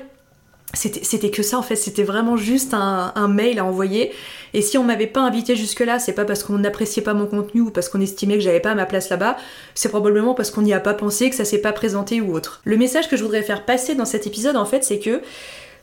c'était 0.75 1.31
que 1.31 1.43
ça 1.43 1.57
en 1.57 1.63
fait, 1.63 1.77
c'était 1.77 2.03
vraiment 2.03 2.37
juste 2.37 2.75
un, 2.75 3.29
mail 3.29 3.59
à 3.59 3.65
envoyer. 3.65 4.13
Et 4.53 4.61
si 4.61 4.77
on 4.77 4.85
m'avait 4.85 5.07
pas 5.07 5.21
invité 5.21 5.57
jusque-là, 5.57 5.99
c'est 5.99 6.13
pas 6.13 6.25
parce 6.25 6.43
qu'on 6.43 6.59
n'appréciait 6.59 7.03
pas 7.03 7.15
mon 7.15 7.27
contenu 7.27 7.63
ou 7.63 7.71
parce 7.71 7.89
qu'on 7.89 8.01
estimait 8.01 8.35
que 8.35 8.41
j'avais 8.41 8.61
pas 8.61 8.75
ma 8.75 8.85
place 8.85 9.09
là-bas, 9.09 9.37
c'est 9.75 9.89
probablement 9.89 10.35
parce 10.35 10.51
qu'on 10.51 10.63
n'y 10.63 10.75
a 10.75 10.81
pas 10.81 10.93
pensé, 10.93 11.31
que 11.31 11.37
ça 11.37 11.45
s'est 11.45 11.61
pas 11.61 11.73
présenté 11.73 12.21
ou 12.21 12.35
autre. 12.35 12.61
Le 12.65 12.77
message 12.77 13.09
que 13.09 13.17
je 13.17 13.23
voudrais 13.23 13.43
faire 13.43 13.65
passer 13.65 13.95
dans 13.95 14.05
cet 14.05 14.27
épisode 14.27 14.57
en 14.57 14.67
fait, 14.67 14.85
c'est 14.85 14.99
que 14.99 15.23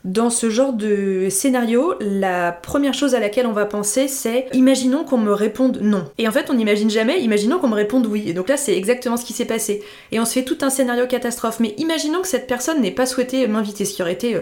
dans 0.03 0.29
ce 0.29 0.49
genre 0.49 0.73
de 0.73 1.27
scénario, 1.29 1.93
la 2.01 2.51
première 2.51 2.93
chose 2.93 3.15
à 3.15 3.21
laquelle 3.21 3.47
on 3.47 3.53
va 3.53 3.65
penser, 3.65 4.09
c'est 4.09 4.47
imaginons 4.51 5.05
qu'on 5.05 5.17
me 5.17 5.31
réponde 5.31 5.79
non. 5.81 6.09
Et 6.17 6.27
en 6.27 6.31
fait, 6.31 6.49
on 6.49 6.55
n'imagine 6.55 6.89
jamais, 6.89 7.21
imaginons 7.21 7.57
qu'on 7.57 7.69
me 7.69 7.75
réponde 7.75 8.05
oui. 8.07 8.23
Et 8.27 8.33
donc 8.33 8.49
là, 8.49 8.57
c'est 8.57 8.75
exactement 8.75 9.15
ce 9.15 9.23
qui 9.23 9.31
s'est 9.31 9.45
passé. 9.45 9.81
Et 10.11 10.19
on 10.19 10.25
se 10.25 10.33
fait 10.33 10.43
tout 10.43 10.57
un 10.61 10.69
scénario 10.69 11.07
catastrophe. 11.07 11.61
Mais 11.61 11.73
imaginons 11.77 12.21
que 12.21 12.27
cette 12.27 12.47
personne 12.47 12.81
n'ait 12.81 12.91
pas 12.91 13.05
souhaité 13.05 13.47
m'inviter, 13.47 13.85
ce 13.85 13.93
qui 13.93 14.01
aurait 14.01 14.13
été 14.13 14.35
euh, 14.35 14.41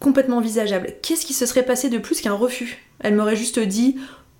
complètement 0.00 0.38
envisageable. 0.38 0.94
Qu'est-ce 1.02 1.26
qui 1.26 1.34
se 1.34 1.44
serait 1.44 1.64
passé 1.64 1.90
de 1.90 1.98
plus 1.98 2.22
qu'un 2.22 2.32
refus? 2.32 2.82
Elle 3.00 3.16
m'aurait 3.16 3.36
juste 3.36 3.58
dit 3.58 3.96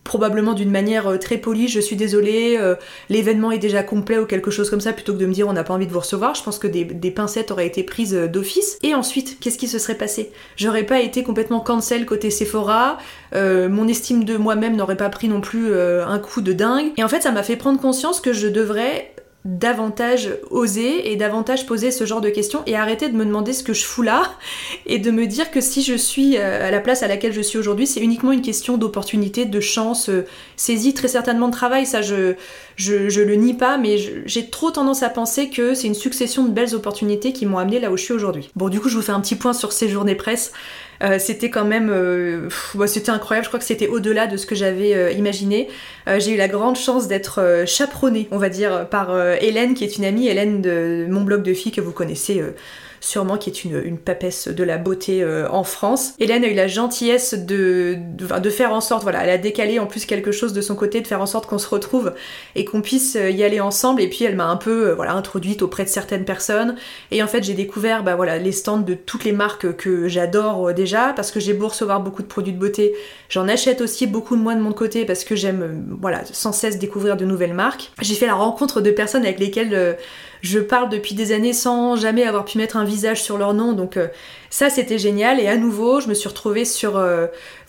probablement 0.07 0.55
d'une 0.55 0.71
manière 0.71 1.07
euh, 1.09 1.19
très 1.19 1.37
polie, 1.37 1.69
je 1.69 1.81
suis 1.81 1.97
désolée, 1.97 2.57
euh, 2.59 2.77
l'événement 3.11 3.53
est 3.53 3.59
déjà 3.59 3.83
complet 3.83 4.19
ou 4.19 4.25
quelque 4.25 4.51
chose 4.51 4.71
comme 4.71 4.81
ça, 4.81 4.93
plutôt 4.93 5.13
que 5.13 5.19
de 5.19 5.27
me 5.27 5.33
dire 5.33 5.47
on 5.49 5.53
n'a 5.53 5.65
pas 5.65 5.75
envie 5.75 5.87
de 5.87 5.93
vous 5.93 6.01
recevoir. 6.01 6.35
Je 6.35 6.43
pense 6.43 6.59
que 6.59 6.67
des, 6.67 7.11
pincettes 7.11 7.51
auraient 7.51 7.67
été 7.67 7.83
prises 7.83 8.15
euh, 8.15 8.27
d'office. 8.27 8.79
Et 8.83 8.95
ensuite, 8.95 9.39
qu'est-ce 9.41 9.59
qui 9.59 9.69
se 9.69 9.79
serait 9.79 9.97
passé? 9.97 10.31
J'aurais 10.57 10.85
pas 10.85 11.01
été 11.01 11.23
complètement 11.23 11.61
cancel 11.61 12.07
côté 12.07 12.31
Sephora, 12.31 12.99
mon 13.35 13.89
estime 13.89 14.25
de 14.25 14.37
moi-même 14.37 14.77
n'aurait 14.77 14.97
pas 14.97 15.09
pris 15.09 15.29
non 15.29 15.41
plus 15.41 15.75
un 15.75 16.19
coup 16.19 16.41
de 16.41 16.53
dingue. 16.53 16.93
Et 16.97 17.05
en 17.05 17.09
fait, 17.09 17.23
ça 17.23 17.33
m'a 17.33 17.43
fait 17.43 17.57
prendre 17.57 17.81
conscience 17.81 18.21
que 18.21 18.33
je 18.33 18.49
devrais 18.49 19.13
davantage 19.47 20.31
oser 20.51 21.13
et 21.13 21.17
davantage 21.17 21.67
poser 21.67 21.93
ce 21.93 22.05
genre 22.05 22.21
de 22.21 22.29
questions 22.31 22.63
et 22.67 22.75
arrêter 22.75 23.09
de 23.09 23.17
me 23.17 23.25
demander 23.25 23.53
ce 23.53 23.63
que 23.63 23.73
je 23.73 23.85
fous 23.85 24.03
là 24.03 24.33
et 24.87 24.99
de 24.99 25.11
me 25.11 25.27
dire 25.27 25.51
que 25.53 25.61
si 25.61 25.83
je 25.83 25.95
suis 25.95 26.37
euh, 26.37 26.67
à 26.67 26.71
la 26.71 26.81
place 26.81 27.05
à 27.05 27.09
laquelle 27.09 27.33
je 27.33 27.41
suis 27.41 27.57
aujourd'hui, 27.57 27.87
c'est 27.87 28.01
uniquement 28.01 28.33
une 28.33 28.43
question 28.43 28.77
d'opportunité, 28.77 29.45
de 29.45 29.61
chance, 29.61 30.09
euh, 30.09 30.27
saisie, 30.57 30.95
très 30.95 31.09
certainement 31.09 31.47
de 31.47 31.53
travail, 31.53 31.87
ça 31.87 32.03
je, 32.03 32.35
je, 32.77 33.21
le 33.21 33.35
nie 33.37 33.55
pas, 33.55 33.79
mais 33.79 33.97
j'ai 34.27 34.51
trop 34.51 34.71
tendance 34.71 35.03
à 35.03 35.09
penser 35.09 35.49
que 35.49 35.75
c'est 35.75 35.87
une 35.87 35.95
succession 35.95 36.45
de 36.45 36.51
belles 36.51 36.75
opportunités 36.75 37.33
qui 37.33 37.47
m'ont 37.47 37.59
amené 37.59 37.79
là 37.79 37.91
où 37.93 37.97
je 37.97 38.03
suis 38.03 38.15
aujourd'hui. 38.15 38.51
Bon 38.57 38.69
du 38.69 38.81
coup 38.81 38.89
je 38.89 38.97
vous 38.97 39.03
fais 39.03 39.13
un 39.13 39.21
petit 39.21 39.37
point 39.37 39.53
sur 39.53 39.73
ces 39.73 39.89
journées 39.89 40.17
presse. 40.17 40.53
Euh, 41.03 41.19
c'était 41.19 41.51
quand 41.51 41.65
même, 41.65 41.91
euh, 41.91 42.49
bah, 42.75 42.87
c'était 42.87 43.11
incroyable. 43.11 43.45
Je 43.45 43.51
crois 43.51 43.59
que 43.59 43.67
c'était 43.67 43.89
au-delà 43.89 44.27
de 44.27 44.37
ce 44.37 44.47
que 44.47 44.55
j'avais 44.55 44.95
euh, 44.95 45.11
imaginé. 45.13 45.69
j'ai 46.19 46.35
eu 46.35 46.37
la 46.37 46.49
grande 46.49 46.77
chance 46.77 47.09
d'être 47.09 47.65
chaperonnée, 47.67 48.29
on 48.31 48.39
va 48.39 48.49
dire, 48.49 48.89
par 48.89 49.17
Hélène, 49.41 49.75
qui 49.75 49.85
est 49.85 49.97
une 49.97 50.05
amie, 50.05 50.29
Hélène 50.29 50.63
de 50.63 51.07
mon 51.09 51.23
blog 51.23 51.43
de 51.43 51.53
filles 51.53 51.73
que 51.73 51.81
vous 51.81 51.93
connaissez 51.93 52.43
sûrement 53.07 53.39
qui 53.39 53.51
est 53.51 53.65
une, 53.65 53.99
papesse 53.99 54.49
de 54.49 54.65
la 54.65 54.79
beauté 54.79 55.23
euh, 55.23 55.49
en 55.51 55.63
France. 55.63 56.15
Hélène 56.19 56.45
a 56.45 56.49
eu 56.49 56.55
la 56.55 56.67
gentillesse 56.67 57.35
de, 57.35 57.97
de, 57.97 58.51
faire 58.51 58.73
en 58.73 58.81
sorte, 58.81 59.05
voilà, 59.05 59.23
elle 59.23 59.31
a 59.31 59.39
décalé 59.39 59.79
en 59.79 59.87
plus 59.87 60.07
quelque 60.07 60.33
chose 60.33 60.53
de 60.53 60.61
son 60.61 60.75
côté, 60.75 61.01
de 61.01 61.07
faire 61.07 61.21
en 61.21 61.27
sorte 61.27 61.47
qu'on 61.47 61.59
se 61.59 61.69
retrouve 61.69 62.15
et 62.57 62.65
qu'on 62.65 62.83
puisse 62.83 63.15
euh, 63.17 63.31
y 63.31 63.45
aller 63.45 63.61
ensemble. 63.61 64.03
Et 64.03 64.09
puis 64.09 64.25
elle 64.25 64.35
m'a 64.35 64.47
un 64.47 64.57
peu, 64.57 64.89
euh, 64.89 64.95
voilà, 64.95 65.13
introduite 65.13 65.63
auprès 65.63 65.85
de 65.85 65.89
certaines 65.89 66.25
personnes. 66.25 66.75
Et 67.13 67.23
en 67.23 67.29
fait, 67.29 67.45
j'ai 67.45 67.55
découvert, 67.55 68.03
bah 68.03 68.17
voilà, 68.17 68.39
les 68.39 68.53
stands 68.53 68.79
de 68.79 68.95
toutes 68.95 69.23
les 69.23 69.33
marques 69.33 69.77
que 69.77 70.09
j'adore 70.09 70.75
déjà, 70.75 71.13
parce 71.15 71.31
que 71.31 71.39
j'ai 71.39 71.55
beau 71.55 71.69
recevoir 71.69 72.01
beaucoup 72.01 72.23
de 72.23 72.29
produits 72.29 72.53
de 72.53 72.59
beauté, 72.59 72.93
j'en 73.29 73.47
achète 73.47 73.81
aussi 73.81 74.09
beaucoup 74.09 74.37
de 74.37 74.43
moi 74.43 74.57
de 74.57 74.61
mon 74.61 74.73
côté 74.73 75.05
parce 75.05 75.23
que 75.23 75.37
j'aime, 75.37 75.97
voilà, 76.01 76.23
sans 76.33 76.53
cesse 76.53 76.79
découvrir 76.79 77.17
de 77.17 77.25
nouvelles 77.25 77.55
marques. 77.55 77.93
J'ai 78.03 78.15
fait 78.15 78.27
la 78.27 78.35
rencontre 78.35 78.81
de 78.81 78.91
personnes 78.91 79.25
avec 79.25 79.39
lesquelles 79.39 79.97
je 80.47 80.61
parle 80.61 80.89
depuis 80.89 81.15
des 81.15 81.33
années 81.33 81.53
sans 81.53 81.97
jamais 81.97 82.23
avoir 82.23 82.45
pu 82.45 82.57
mettre 82.57 82.77
un 82.77 82.85
visage 82.85 83.23
sur 83.23 83.37
leur 83.37 83.53
nom, 83.53 83.73
donc 83.73 83.97
euh, 83.97 84.07
ça 84.49 84.71
c'était 84.71 84.99
génial. 84.99 85.41
Et 85.41 85.49
à 85.49 85.57
nouveau, 85.57 86.01
je 86.01 86.09
me 86.09 86.15
suis 86.15 86.29
retrouvée 86.29 86.65
sur, 86.65 86.97
euh, 86.97 87.27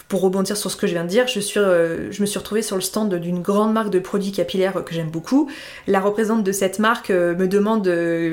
pour 0.07 0.22
rebondir 0.22 0.55
sur 0.55 0.69
ce 0.69 0.77
que 0.77 0.86
je 0.86 0.93
viens 0.93 1.03
de 1.03 1.10
dire, 1.10 1.27
je, 1.27 1.39
euh, 1.57 2.12
je 2.12 2.22
me 2.22 2.27
suis 2.27 2.38
retrouvée 2.38 2.62
sur 2.62 2.75
le 2.75 2.81
stand 2.81 3.13
d'une 3.15 3.41
grande 3.41 3.74
marque 3.74 3.89
de 3.89 4.00
produits 4.00 4.31
capillaires 4.31 4.84
que 4.86 4.93
j'aime 4.93 5.10
beaucoup. 5.10 5.50
La 5.88 6.00
représentante 6.00 6.43
de 6.43 6.51
cette 6.51 6.77
marque 6.77 7.10
me 7.10 7.48
demande 7.48 7.84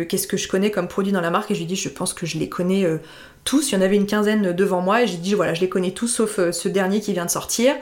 qu'est-ce 0.09 0.27
que 0.27 0.37
je 0.37 0.47
connais 0.47 0.71
comme 0.71 0.89
produit 0.89 1.13
dans 1.13 1.23
la 1.23 1.31
marque 1.31 1.51
et 1.51 1.55
je 1.55 1.61
lui 1.61 1.67
dis 1.67 1.77
je 1.77 1.89
pense 1.89 2.13
que 2.13 2.27
je 2.27 2.39
les 2.39 2.51
connais 2.51 2.87
tous. 3.45 3.73
Il 3.73 3.77
y 3.77 3.79
en 3.79 3.81
avait 3.81 3.97
une 3.97 4.07
quinzaine 4.07 4.53
devant 4.53 4.83
moi 4.83 5.03
et 5.03 5.07
j'ai 5.07 5.17
dit 5.17 5.35
voilà 5.35 5.55
je 5.55 5.63
les 5.63 5.69
connais 5.71 5.93
tous 5.93 6.09
sauf 6.09 6.39
ce 6.51 6.69
dernier 6.69 7.01
qui 7.01 7.15
vient 7.15 7.25
de 7.25 7.31
sortir. 7.31 7.75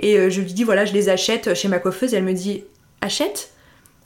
Et 0.00 0.30
je 0.30 0.40
lui 0.40 0.52
dis 0.52 0.64
voilà 0.64 0.86
je 0.86 0.94
les 0.94 1.08
achète 1.10 1.54
chez 1.54 1.68
ma 1.68 1.78
coiffeuse 1.78 2.14
elle 2.14 2.24
me 2.24 2.32
dit 2.32 2.64
achète? 3.02 3.50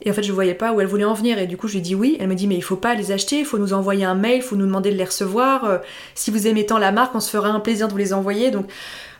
Et 0.03 0.09
en 0.09 0.13
fait, 0.13 0.23
je 0.23 0.31
voyais 0.31 0.55
pas 0.55 0.73
où 0.73 0.81
elle 0.81 0.87
voulait 0.87 1.05
en 1.05 1.13
venir. 1.13 1.37
Et 1.37 1.45
du 1.45 1.57
coup, 1.57 1.67
je 1.67 1.73
lui 1.73 1.81
dis 1.81 1.93
oui. 1.93 2.17
Elle 2.19 2.27
me 2.27 2.35
dit, 2.35 2.47
mais 2.47 2.55
il 2.55 2.63
faut 2.63 2.75
pas 2.75 2.95
les 2.95 3.11
acheter, 3.11 3.39
il 3.39 3.45
faut 3.45 3.59
nous 3.59 3.73
envoyer 3.73 4.03
un 4.03 4.15
mail, 4.15 4.37
il 4.37 4.41
faut 4.41 4.55
nous 4.55 4.65
demander 4.65 4.91
de 4.91 4.95
les 4.95 5.03
recevoir. 5.03 5.65
Euh, 5.65 5.77
si 6.15 6.31
vous 6.31 6.47
aimez 6.47 6.65
tant 6.65 6.79
la 6.79 6.91
marque, 6.91 7.13
on 7.13 7.19
se 7.19 7.29
fera 7.29 7.49
un 7.49 7.59
plaisir 7.59 7.87
de 7.87 7.91
vous 7.91 7.99
les 7.99 8.13
envoyer. 8.13 8.49
Donc 8.49 8.65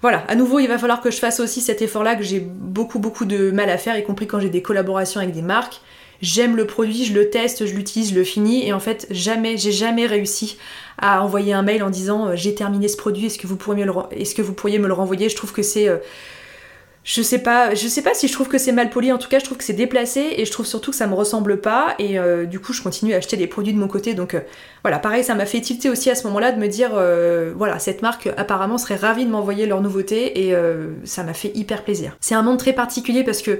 voilà, 0.02 0.24
à 0.28 0.36
nouveau, 0.36 0.60
il 0.60 0.68
va 0.68 0.80
falloir 0.80 1.02
que 1.02 1.12
je 1.12 1.18
fasse 1.18 1.40
aussi 1.40 1.62
cet 1.62 1.84
effort-là 1.84 2.16
que 2.16 2.24
j'ai 2.24 2.40
beaucoup, 2.40 2.98
beaucoup 2.98 3.26
de 3.26 3.52
mal 3.52 3.70
à 3.70 3.78
faire, 3.78 3.96
y 3.98 4.04
compris 4.04 4.26
quand 4.26 4.40
j'ai 4.40 4.50
des 4.50 4.64
collaborations 4.64 5.22
avec 5.22 5.34
des 5.34 5.44
marques. 5.44 5.82
J'aime 6.22 6.56
le 6.56 6.66
produit, 6.66 7.06
je 7.06 7.14
le 7.14 7.30
teste, 7.30 7.66
je 7.66 7.74
l'utilise, 7.74 8.12
je 8.12 8.16
le 8.16 8.24
finis. 8.24 8.66
Et 8.66 8.74
en 8.74 8.80
fait, 8.80 9.08
jamais, 9.12 9.58
j'ai 9.58 9.72
jamais 9.72 10.08
réussi 10.08 10.58
à 10.98 11.24
envoyer 11.24 11.54
un 11.54 11.64
mail 11.64 11.84
en 11.84 11.90
disant 11.92 12.28
euh, 12.28 12.36
j'ai 12.36 12.56
terminé 12.56 12.88
ce 12.88 12.98
produit, 12.98 13.28
est-ce 13.28 13.38
que, 13.38 13.48
vous 13.48 13.56
pourriez 13.56 13.86
me 13.86 13.92
le, 13.92 13.94
est-ce 14.12 14.34
que 14.34 14.42
vous 14.42 14.54
pourriez 14.54 14.80
me 14.80 14.88
le 14.88 14.94
renvoyer? 14.94 15.30
Je 15.30 15.36
trouve 15.36 15.52
que 15.52 15.64
c'est. 15.64 15.88
Euh, 15.88 15.98
je 17.03 17.22
sais 17.24 17.39
pas, 17.39 17.74
je 17.74 17.88
sais 17.88 18.03
pas 18.03 18.13
si 18.13 18.27
je 18.27 18.34
trouve 18.34 18.48
que 18.48 18.60
c'est 18.60 18.72
mal 18.72 18.91
poli, 18.91 19.12
en 19.12 19.17
tout 19.17 19.27
cas 19.27 19.39
je 19.39 19.46
trouve 19.46 19.58
que 19.58 19.63
c'est 19.63 19.74
déplacé 19.74 20.36
et 20.38 20.46
je 20.46 20.51
trouve 20.51 20.67
surtout 20.67 20.91
que 20.91 20.98
ça 20.98 21.08
me 21.08 21.15
ressemble 21.15 21.60
pas. 21.60 21.96
Et 21.98 22.20
euh, 22.20 22.46
du 22.46 22.60
coup 22.60 22.74
je 22.74 22.81
continue 22.84 23.13
à 23.13 23.17
acheter 23.17 23.38
des 23.38 23.48
produits 23.48 23.74
de 23.74 23.79
mon 23.79 23.88
côté. 23.88 24.13
Donc 24.13 24.36
euh, 24.36 24.41
voilà 24.84 25.00
pareil 25.00 25.24
ça 25.24 25.34
m'a 25.34 25.48
fait 25.48 25.62
tilter 25.62 25.89
aussi 25.89 26.12
à 26.12 26.15
ce 26.15 26.27
moment-là 26.27 26.51
de 26.51 26.60
me 26.60 26.67
dire 26.67 26.91
euh, 26.93 27.53
voilà 27.55 27.79
cette 27.79 28.03
marque 28.03 28.29
apparemment 28.38 28.77
serait 28.77 28.96
ravie 28.96 29.25
de 29.25 29.31
m'envoyer 29.31 29.65
leurs 29.65 29.81
nouveautés 29.81 30.48
et 30.48 30.55
ça 31.03 31.24
m'a 31.24 31.34
fait 31.34 31.51
hyper 31.55 31.84
plaisir. 31.84 32.15
C'est 32.20 32.36
un 32.36 32.43
monde 32.43 32.60
très 32.60 32.74
particulier 32.74 33.24
parce 33.24 33.41
que 33.41 33.60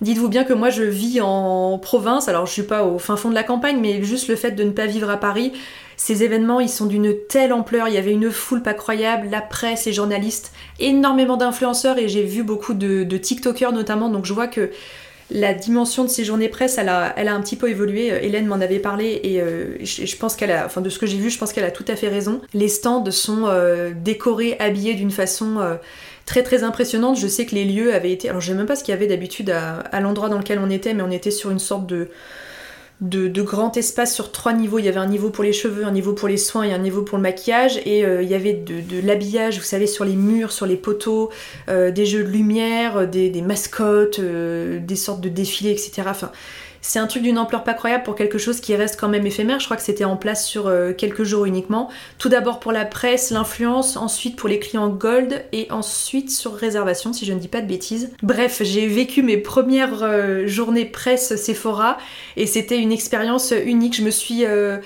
Dites-vous 0.00 0.28
bien 0.28 0.44
que 0.44 0.52
moi 0.52 0.70
je 0.70 0.82
vis 0.82 1.20
en 1.20 1.78
province, 1.78 2.28
alors 2.28 2.46
je 2.46 2.52
suis 2.52 2.62
pas 2.62 2.84
au 2.84 2.98
fin 2.98 3.16
fond 3.16 3.30
de 3.30 3.34
la 3.34 3.44
campagne, 3.44 3.78
mais 3.80 4.02
juste 4.02 4.28
le 4.28 4.36
fait 4.36 4.52
de 4.52 4.64
ne 4.64 4.70
pas 4.70 4.86
vivre 4.86 5.08
à 5.08 5.16
Paris, 5.16 5.52
ces 5.96 6.24
événements 6.24 6.60
ils 6.60 6.68
sont 6.68 6.86
d'une 6.86 7.14
telle 7.28 7.52
ampleur, 7.52 7.88
il 7.88 7.94
y 7.94 7.98
avait 7.98 8.12
une 8.12 8.30
foule 8.30 8.62
pas 8.62 8.74
croyable, 8.74 9.28
la 9.30 9.40
presse, 9.40 9.86
les 9.86 9.92
journalistes, 9.92 10.52
énormément 10.80 11.36
d'influenceurs 11.36 11.98
et 11.98 12.08
j'ai 12.08 12.24
vu 12.24 12.42
beaucoup 12.42 12.74
de, 12.74 13.04
TikTokers 13.16 13.72
notamment, 13.72 14.08
donc 14.08 14.24
je 14.24 14.32
vois 14.32 14.48
que 14.48 14.70
la 15.30 15.54
dimension 15.54 16.04
de 16.04 16.10
ces 16.10 16.22
journées 16.22 16.50
presse, 16.50 16.76
elle 16.76 16.90
a, 16.90 17.14
un 17.16 17.40
petit 17.40 17.56
peu 17.56 17.70
évolué. 17.70 18.12
Euh, 18.12 18.18
Hélène 18.20 18.44
m'en 18.46 18.56
avait 18.56 18.78
parlé 18.78 19.20
et 19.22 19.40
euh, 19.40 19.76
je, 19.82 20.16
pense 20.16 20.36
qu'elle 20.36 20.50
a, 20.50 20.66
enfin 20.66 20.82
de 20.82 20.90
ce 20.90 20.98
que 20.98 21.06
j'ai 21.06 21.16
vu, 21.16 21.30
je 21.30 21.38
pense 21.38 21.54
qu'elle 21.54 21.64
a 21.64 21.70
tout 21.70 21.84
à 21.88 21.96
fait 21.96 22.08
raison. 22.08 22.42
Les 22.52 22.68
stands 22.68 23.10
sont 23.10 23.46
euh, 23.46 23.92
décorés, 23.96 24.56
habillés 24.60 24.92
d'une 24.92 25.10
façon 25.10 25.78
très 26.26 26.42
très 26.42 26.62
impressionnante. 26.62 27.18
Je 27.18 27.26
sais 27.26 27.46
que 27.46 27.54
les 27.54 27.64
lieux 27.64 27.94
avaient 27.94 28.12
été. 28.12 28.28
Alors, 28.28 28.40
je 28.40 28.48
sais 28.48 28.54
même 28.54 28.66
pas 28.66 28.76
ce 28.76 28.84
qu'il 28.84 28.92
y 28.92 28.96
avait 28.96 29.06
d'habitude 29.06 29.50
à, 29.50 30.00
l'endroit 30.00 30.28
dans 30.28 30.38
lequel 30.38 30.58
on 30.58 30.70
était, 30.70 30.94
mais 30.94 31.02
on 31.02 31.10
était 31.10 31.30
sur 31.30 31.50
une 31.50 31.58
sorte 31.58 31.86
de, 31.86 32.08
de, 33.00 33.42
grand 33.42 33.76
espace 33.76 34.14
sur 34.14 34.32
trois 34.32 34.52
niveaux. 34.52 34.78
Il 34.78 34.84
y 34.84 34.88
avait 34.88 34.98
un 34.98 35.06
niveau 35.06 35.30
pour 35.30 35.44
les 35.44 35.52
cheveux, 35.52 35.84
un 35.84 35.92
niveau 35.92 36.12
pour 36.12 36.28
les 36.28 36.36
soins 36.36 36.64
et 36.64 36.72
un 36.72 36.78
niveau 36.78 37.02
pour 37.02 37.18
le 37.18 37.22
maquillage. 37.22 37.78
Et 37.84 38.04
euh, 38.04 38.22
il 38.22 38.28
y 38.28 38.34
avait 38.34 38.54
de, 38.54 39.06
l'habillage, 39.06 39.58
vous 39.58 39.64
savez, 39.64 39.86
sur 39.86 40.04
les 40.04 40.16
murs, 40.16 40.52
sur 40.52 40.66
les 40.66 40.76
poteaux, 40.76 41.30
euh, 41.68 41.90
des 41.90 42.06
jeux 42.06 42.24
de 42.24 42.30
lumière, 42.30 43.06
des, 43.06 43.30
des 43.30 43.42
mascottes, 43.42 44.18
euh, 44.18 44.78
des 44.80 44.96
sortes 44.96 45.20
de 45.20 45.28
défilés, 45.28 45.70
etc. 45.70 46.02
Enfin, 46.06 46.32
c'est 46.86 46.98
un 46.98 47.06
truc 47.06 47.22
d'une 47.22 47.38
ampleur 47.38 47.64
pas 47.64 47.72
croyable 47.72 48.04
pour 48.04 48.14
quelque 48.14 48.36
chose 48.36 48.60
qui 48.60 48.76
reste 48.76 49.00
quand 49.00 49.08
même 49.08 49.26
éphémère. 49.26 49.58
Je 49.58 49.64
crois 49.64 49.78
que 49.78 49.82
c'était 49.82 50.04
en 50.04 50.18
place 50.18 50.46
sur 50.46 50.66
euh, 50.66 50.92
quelques 50.92 51.24
jours 51.24 51.46
uniquement. 51.46 51.88
Tout 52.18 52.28
d'abord 52.28 52.60
pour 52.60 52.72
la 52.72 52.84
presse, 52.84 53.30
l'influence, 53.30 53.96
ensuite 53.96 54.36
pour 54.36 54.50
les 54.50 54.58
clients 54.58 54.90
gold 54.90 55.46
et 55.52 55.66
ensuite 55.70 56.30
sur 56.30 56.52
réservation 56.54 57.14
si 57.14 57.24
je 57.24 57.32
ne 57.32 57.38
dis 57.38 57.48
pas 57.48 57.62
de 57.62 57.66
bêtises. 57.66 58.10
Bref, 58.22 58.60
j'ai 58.62 58.86
vécu 58.86 59.22
mes 59.22 59.38
premières 59.38 60.02
euh, 60.02 60.46
journées 60.46 60.84
presse 60.84 61.36
Sephora 61.36 61.96
et 62.36 62.46
c'était 62.46 62.78
une 62.78 62.92
expérience 62.92 63.54
unique. 63.64 63.96
Je 63.96 64.02
me 64.02 64.10
suis 64.10 64.44
euh, 64.44 64.76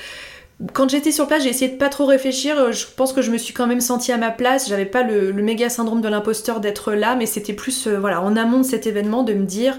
quand 0.74 0.88
j'étais 0.88 1.10
sur 1.10 1.26
place, 1.26 1.42
j'ai 1.42 1.50
essayé 1.50 1.72
de 1.72 1.78
pas 1.78 1.88
trop 1.88 2.06
réfléchir. 2.06 2.70
Je 2.70 2.86
pense 2.94 3.12
que 3.12 3.22
je 3.22 3.32
me 3.32 3.38
suis 3.38 3.54
quand 3.54 3.66
même 3.66 3.80
sentie 3.80 4.12
à 4.12 4.18
ma 4.18 4.30
place. 4.30 4.68
J'avais 4.68 4.86
pas 4.86 5.02
le, 5.02 5.32
méga 5.32 5.68
syndrome 5.68 6.00
de 6.00 6.08
l'imposteur 6.08 6.60
d'être 6.60 6.92
là, 6.92 7.16
mais 7.16 7.26
c'était 7.26 7.54
plus, 7.54 7.88
voilà, 7.88 8.22
en 8.22 8.36
amont 8.36 8.58
de 8.58 8.64
cet 8.64 8.86
événement, 8.86 9.24
de 9.24 9.34
me 9.34 9.44
dire, 9.44 9.78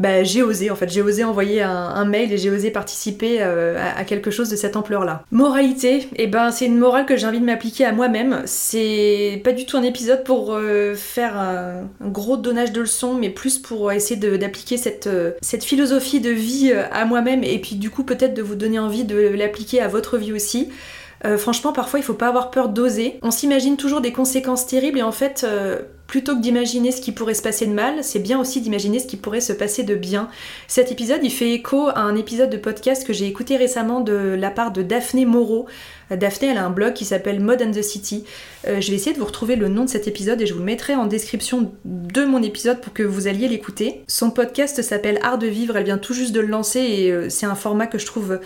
bah, 0.00 0.24
j'ai 0.24 0.42
osé 0.42 0.70
en 0.70 0.76
fait, 0.76 0.88
j'ai 0.88 1.02
osé 1.02 1.24
envoyer 1.24 1.60
un, 1.62 2.04
mail 2.06 2.32
et 2.32 2.38
j'ai 2.38 2.50
osé 2.50 2.70
participer 2.70 3.38
euh, 3.40 3.78
à, 3.96 4.04
quelque 4.04 4.30
chose 4.30 4.48
de 4.48 4.56
cette 4.56 4.74
ampleur-là. 4.74 5.24
Moralité, 5.30 5.96
et 5.98 6.08
eh 6.16 6.26
ben 6.26 6.50
c'est 6.50 6.64
une 6.64 6.78
morale 6.78 7.04
que 7.04 7.16
j'ai 7.16 7.26
envie 7.26 7.38
de 7.38 7.44
m'appliquer 7.44 7.84
à 7.84 7.92
moi-même. 7.92 8.42
C'est 8.46 9.42
pas 9.44 9.52
du 9.52 9.66
tout 9.66 9.76
un 9.76 9.82
épisode 9.82 10.24
pour 10.24 10.54
euh, 10.54 10.94
faire 10.94 11.36
un, 11.38 11.82
gros 12.00 12.38
donnage 12.38 12.72
de 12.72 12.80
leçons, 12.80 13.14
mais 13.14 13.28
plus 13.28 13.58
pour 13.58 13.92
essayer 13.92 14.16
d'appliquer 14.16 14.76
euh, 15.06 15.32
cette 15.42 15.64
philosophie 15.64 16.20
de 16.20 16.30
vie 16.30 16.72
à 16.72 17.04
moi-même 17.04 17.44
et 17.44 17.58
puis 17.60 17.76
du 17.76 17.90
coup 17.90 18.02
peut-être 18.02 18.32
de 18.32 18.42
vous 18.42 18.54
donner 18.54 18.78
envie 18.78 19.04
de 19.04 19.18
l'appliquer 19.18 19.82
à 19.82 19.88
votre 19.88 20.16
vie 20.16 20.32
aussi. 20.32 20.70
Franchement, 21.36 21.72
parfois, 21.72 22.00
il 22.00 22.02
faut 22.02 22.14
pas 22.14 22.28
avoir 22.28 22.50
peur 22.50 22.68
d'oser. 22.68 23.18
On 23.22 23.30
s'imagine 23.30 23.76
toujours 23.76 24.00
des 24.00 24.12
conséquences 24.12 24.66
terribles 24.66 24.98
et 24.98 25.02
en 25.02 25.12
fait, 25.12 25.46
plutôt 26.10 26.34
que 26.34 26.40
d'imaginer 26.40 26.90
ce 26.90 27.00
qui 27.00 27.12
pourrait 27.12 27.34
se 27.34 27.42
passer 27.42 27.66
de 27.66 27.72
mal, 27.72 28.02
c'est 28.02 28.18
bien 28.18 28.40
aussi 28.40 28.60
d'imaginer 28.60 28.98
ce 28.98 29.06
qui 29.06 29.16
pourrait 29.16 29.40
se 29.40 29.52
passer 29.52 29.84
de 29.84 29.94
bien. 29.94 30.28
Cet 30.66 30.90
épisode, 30.90 31.20
il 31.22 31.30
fait 31.30 31.52
écho 31.52 31.86
à 31.86 32.00
un 32.00 32.16
épisode 32.16 32.50
de 32.50 32.56
podcast 32.56 33.06
que 33.06 33.12
j'ai 33.12 33.26
écouté 33.26 33.56
récemment 33.56 34.00
de 34.00 34.34
la 34.36 34.50
part 34.50 34.72
de 34.72 34.82
Daphné 34.82 35.24
Moreau. 35.24 35.66
Daphné, 36.10 36.48
elle 36.48 36.58
a 36.58 36.64
un 36.64 36.70
blog 36.70 36.94
qui 36.94 37.04
s'appelle 37.04 37.38
Mod 37.38 37.62
and 37.62 37.70
the 37.70 37.82
City. 37.82 38.24
Euh, 38.66 38.80
je 38.80 38.90
vais 38.90 38.96
essayer 38.96 39.12
de 39.12 39.20
vous 39.20 39.24
retrouver 39.26 39.54
le 39.54 39.68
nom 39.68 39.84
de 39.84 39.88
cet 39.88 40.08
épisode 40.08 40.40
et 40.42 40.46
je 40.46 40.52
vous 40.52 40.58
le 40.58 40.64
mettrai 40.64 40.96
en 40.96 41.06
description 41.06 41.70
de 41.84 42.24
mon 42.24 42.42
épisode 42.42 42.80
pour 42.80 42.92
que 42.92 43.04
vous 43.04 43.28
alliez 43.28 43.46
l'écouter. 43.46 44.02
Son 44.08 44.32
podcast 44.32 44.82
s'appelle 44.82 45.20
Art 45.22 45.38
de 45.38 45.46
vivre, 45.46 45.76
elle 45.76 45.84
vient 45.84 45.98
tout 45.98 46.14
juste 46.14 46.32
de 46.32 46.40
le 46.40 46.48
lancer 46.48 46.80
et 46.80 47.12
euh, 47.12 47.28
c'est 47.30 47.46
un 47.46 47.54
format 47.54 47.86
que 47.86 47.98
je 47.98 48.06
trouve 48.06 48.40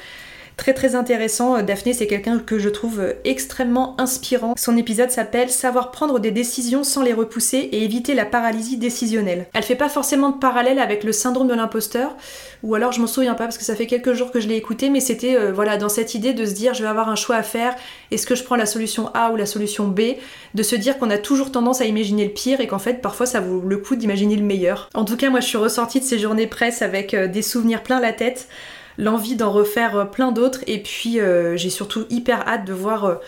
Très 0.57 0.75
très 0.75 0.95
intéressant. 0.95 1.61
Daphné, 1.63 1.93
c'est 1.93 2.07
quelqu'un 2.07 2.39
que 2.39 2.59
je 2.59 2.69
trouve 2.69 3.15
extrêmement 3.25 4.01
inspirant. 4.01 4.55
Son 4.57 4.77
épisode 4.77 5.11
s'appelle 5.11 5.51
Savoir 5.51 5.91
prendre 5.91 6.19
des 6.19 6.31
décisions 6.31 6.85
sans 6.85 7.03
les 7.03 7.13
repousser 7.13 7.57
et 7.57 7.85
éviter 7.85 8.15
la 8.15 8.25
paralysie 8.25 8.77
décisionnelle. 8.77 9.47
Elle 9.53 9.63
fait 9.63 9.75
pas 9.75 9.89
forcément 9.89 10.31
de 10.31 10.39
parallèle 10.39 10.79
avec 10.79 11.05
le 11.05 11.13
syndrome 11.13 11.49
de 11.49 11.55
l'imposteur, 11.55 12.17
ou 12.63 12.75
alors 12.75 12.93
je 12.93 13.01
m'en 13.01 13.07
souviens 13.07 13.35
pas 13.35 13.45
parce 13.45 13.59
que 13.59 13.65
ça 13.65 13.75
fait 13.75 13.87
quelques 13.87 14.13
jours 14.13 14.31
que 14.31 14.41
je 14.41 14.49
l'ai 14.49 14.57
écouté, 14.57 14.91
mais 14.91 15.01
c'était 15.01 15.37
euh, 15.37 15.53
voilà 15.53 15.77
dans 15.77 15.89
cette 15.89 16.15
idée 16.15 16.33
de 16.33 16.47
se 16.47 16.53
dire 16.53 16.75
je 16.75 16.83
vais 16.83 16.89
avoir 16.89 17.09
un 17.09 17.17
choix 17.17 17.37
à 17.37 17.43
faire, 17.43 17.75
est-ce 18.11 18.27
que 18.27 18.35
je 18.35 18.45
prends 18.45 18.57
la 18.57 18.67
solution 18.67 19.11
A 19.15 19.31
ou 19.33 19.37
la 19.37 19.47
solution 19.47 19.89
B, 19.89 20.01
de 20.55 20.63
se 20.63 20.77
dire 20.77 20.99
qu'on 20.99 21.11
a 21.11 21.19
toujours 21.19 21.53
tendance 21.53 21.81
à 21.81 21.85
imaginer 21.85 22.25
le 22.25 22.33
pire 22.33 22.61
et 22.61 22.67
qu'en 22.67 22.79
fait 22.79 23.03
parfois 23.03 23.27
ça 23.27 23.41
vaut 23.41 23.61
le 23.61 23.77
coup 23.79 23.97
d'imaginer 23.97 24.37
le 24.37 24.45
meilleur. 24.45 24.89
En 24.95 25.05
tout 25.05 25.17
cas 25.17 25.31
moi 25.31 25.41
je 25.41 25.47
suis 25.47 25.59
ressortie 25.59 26.01
de 26.01 26.05
ces 26.05 26.19
journées 26.19 26.47
presse 26.47 26.83
avec 26.83 27.15
euh, 27.15 27.27
des 27.27 27.43
souvenirs 27.43 27.83
plein 27.83 28.01
la 28.01 28.13
tête 28.13 28.49
l'envie 28.99 29.37
d'en 29.37 29.51
refaire 29.51 29.97
euh, 29.97 30.05
plein 30.05 30.33
d'autres. 30.33 30.61
Et 30.67 30.83
puis 30.83 31.19
j'ai 31.57 31.71
surtout 31.71 32.05
hyper 32.11 32.47
hâte 32.49 32.65
de 32.65 32.73
voir 32.73 33.19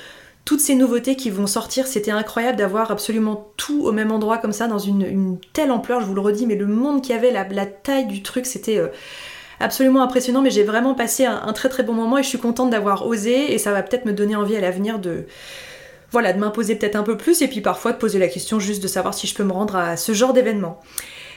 toutes 0.47 0.61
ces 0.61 0.77
nouveautés 0.77 1.17
qui 1.17 1.29
vont 1.29 1.49
sortir, 1.49 1.89
c'était 1.89 2.13
incroyable 2.13 2.57
d'avoir 2.57 2.93
absolument 2.93 3.51
tout 3.57 3.85
au 3.85 3.91
même 3.91 4.13
endroit 4.13 4.39
comme 4.39 4.53
ça, 4.53 4.69
dans 4.69 4.79
une, 4.79 5.39
telle 5.53 5.73
ampleur, 5.73 6.01
je 6.01 6.07
vous 6.07 6.15
le 6.15 6.21
redis, 6.21 6.47
mais 6.47 6.55
le 6.55 6.69
monde 6.69 7.03
qu'il 7.03 7.15
y 7.15 7.19
avait, 7.19 7.33
la, 7.33 7.67
taille 7.67 8.07
du 8.07 8.23
truc, 8.23 8.47
c'était 8.47 8.79
euh, 8.79 8.87
absolument 9.59 10.03
impressionnant, 10.03 10.43
mais 10.43 10.51
j'ai 10.51 10.63
vraiment 10.63 10.95
passé 10.95 11.25
un, 11.25 11.53
très 11.53 11.69
très 11.69 11.83
bon 11.83 11.95
moment 11.95 12.17
et 12.17 12.23
je 12.23 12.29
suis 12.29 12.39
contente 12.39 12.71
d'avoir 12.71 13.09
osé. 13.09 13.53
Et 13.53 13.59
ça 13.59 13.73
va 13.73 13.83
peut-être 13.83 14.05
me 14.05 14.13
donner 14.13 14.37
envie 14.37 14.57
à 14.57 14.61
l'avenir 14.61 15.01
de... 15.01 15.27
Voilà, 16.13 16.33
de 16.33 16.39
m'imposer 16.39 16.77
peut-être 16.77 16.95
un 16.95 17.03
peu 17.03 17.17
plus 17.17 17.43
et 17.43 17.49
puis 17.49 17.61
parfois 17.61 17.91
de 17.91 17.99
poser 17.99 18.21
la 18.21 18.29
question 18.29 18.61
juste 18.61 18.81
de 18.81 18.87
savoir 18.87 19.13
si 19.13 19.27
je 19.27 19.35
peux 19.35 19.43
me 19.43 19.53
rendre 19.53 19.75
à 19.75 19.97
ce 19.97 20.13
genre 20.13 20.33
d'événement. 20.33 20.81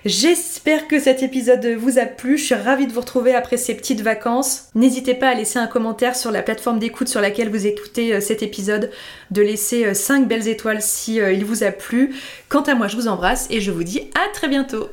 J'espère 0.06 0.88
que 0.88 1.00
cet 1.00 1.24
épisode 1.24 1.66
vous 1.78 2.00
a 2.00 2.06
plu. 2.06 2.38
Je 2.38 2.46
suis 2.46 2.56
ravie 2.56 2.88
de 2.88 2.94
vous 2.94 3.02
retrouver 3.02 3.36
après 3.36 3.58
ces 3.58 3.76
petites 3.76 4.02
vacances. 4.02 4.70
N'hésitez 4.74 5.14
pas 5.14 5.30
à 5.30 5.34
laisser 5.34 5.60
un 5.60 5.68
commentaire 5.68 6.16
sur 6.16 6.32
la 6.32 6.42
plateforme 6.42 6.80
d'écoute 6.80 7.10
sur 7.10 7.20
laquelle 7.20 7.50
vous 7.50 7.68
écoutez 7.68 8.14
euh, 8.14 8.22
cet 8.22 8.42
épisode, 8.42 8.92
de 9.32 9.42
laisser 9.42 9.94
5 9.94 10.22
euh, 10.22 10.26
belles 10.26 10.48
étoiles 10.48 10.82
si 10.82 11.20
euh, 11.20 11.34
il 11.34 11.44
vous 11.44 11.64
a 11.64 11.72
plu. 11.72 12.16
Quant 12.48 12.62
à 12.62 12.76
moi, 12.76 12.88
je 12.88 12.96
vous 12.96 13.08
embrasse 13.08 13.48
et 13.50 13.60
je 13.60 13.72
vous 13.72 13.84
dis 13.84 14.10
à 14.16 14.34
très 14.34 14.48
bientôt. 14.48 14.90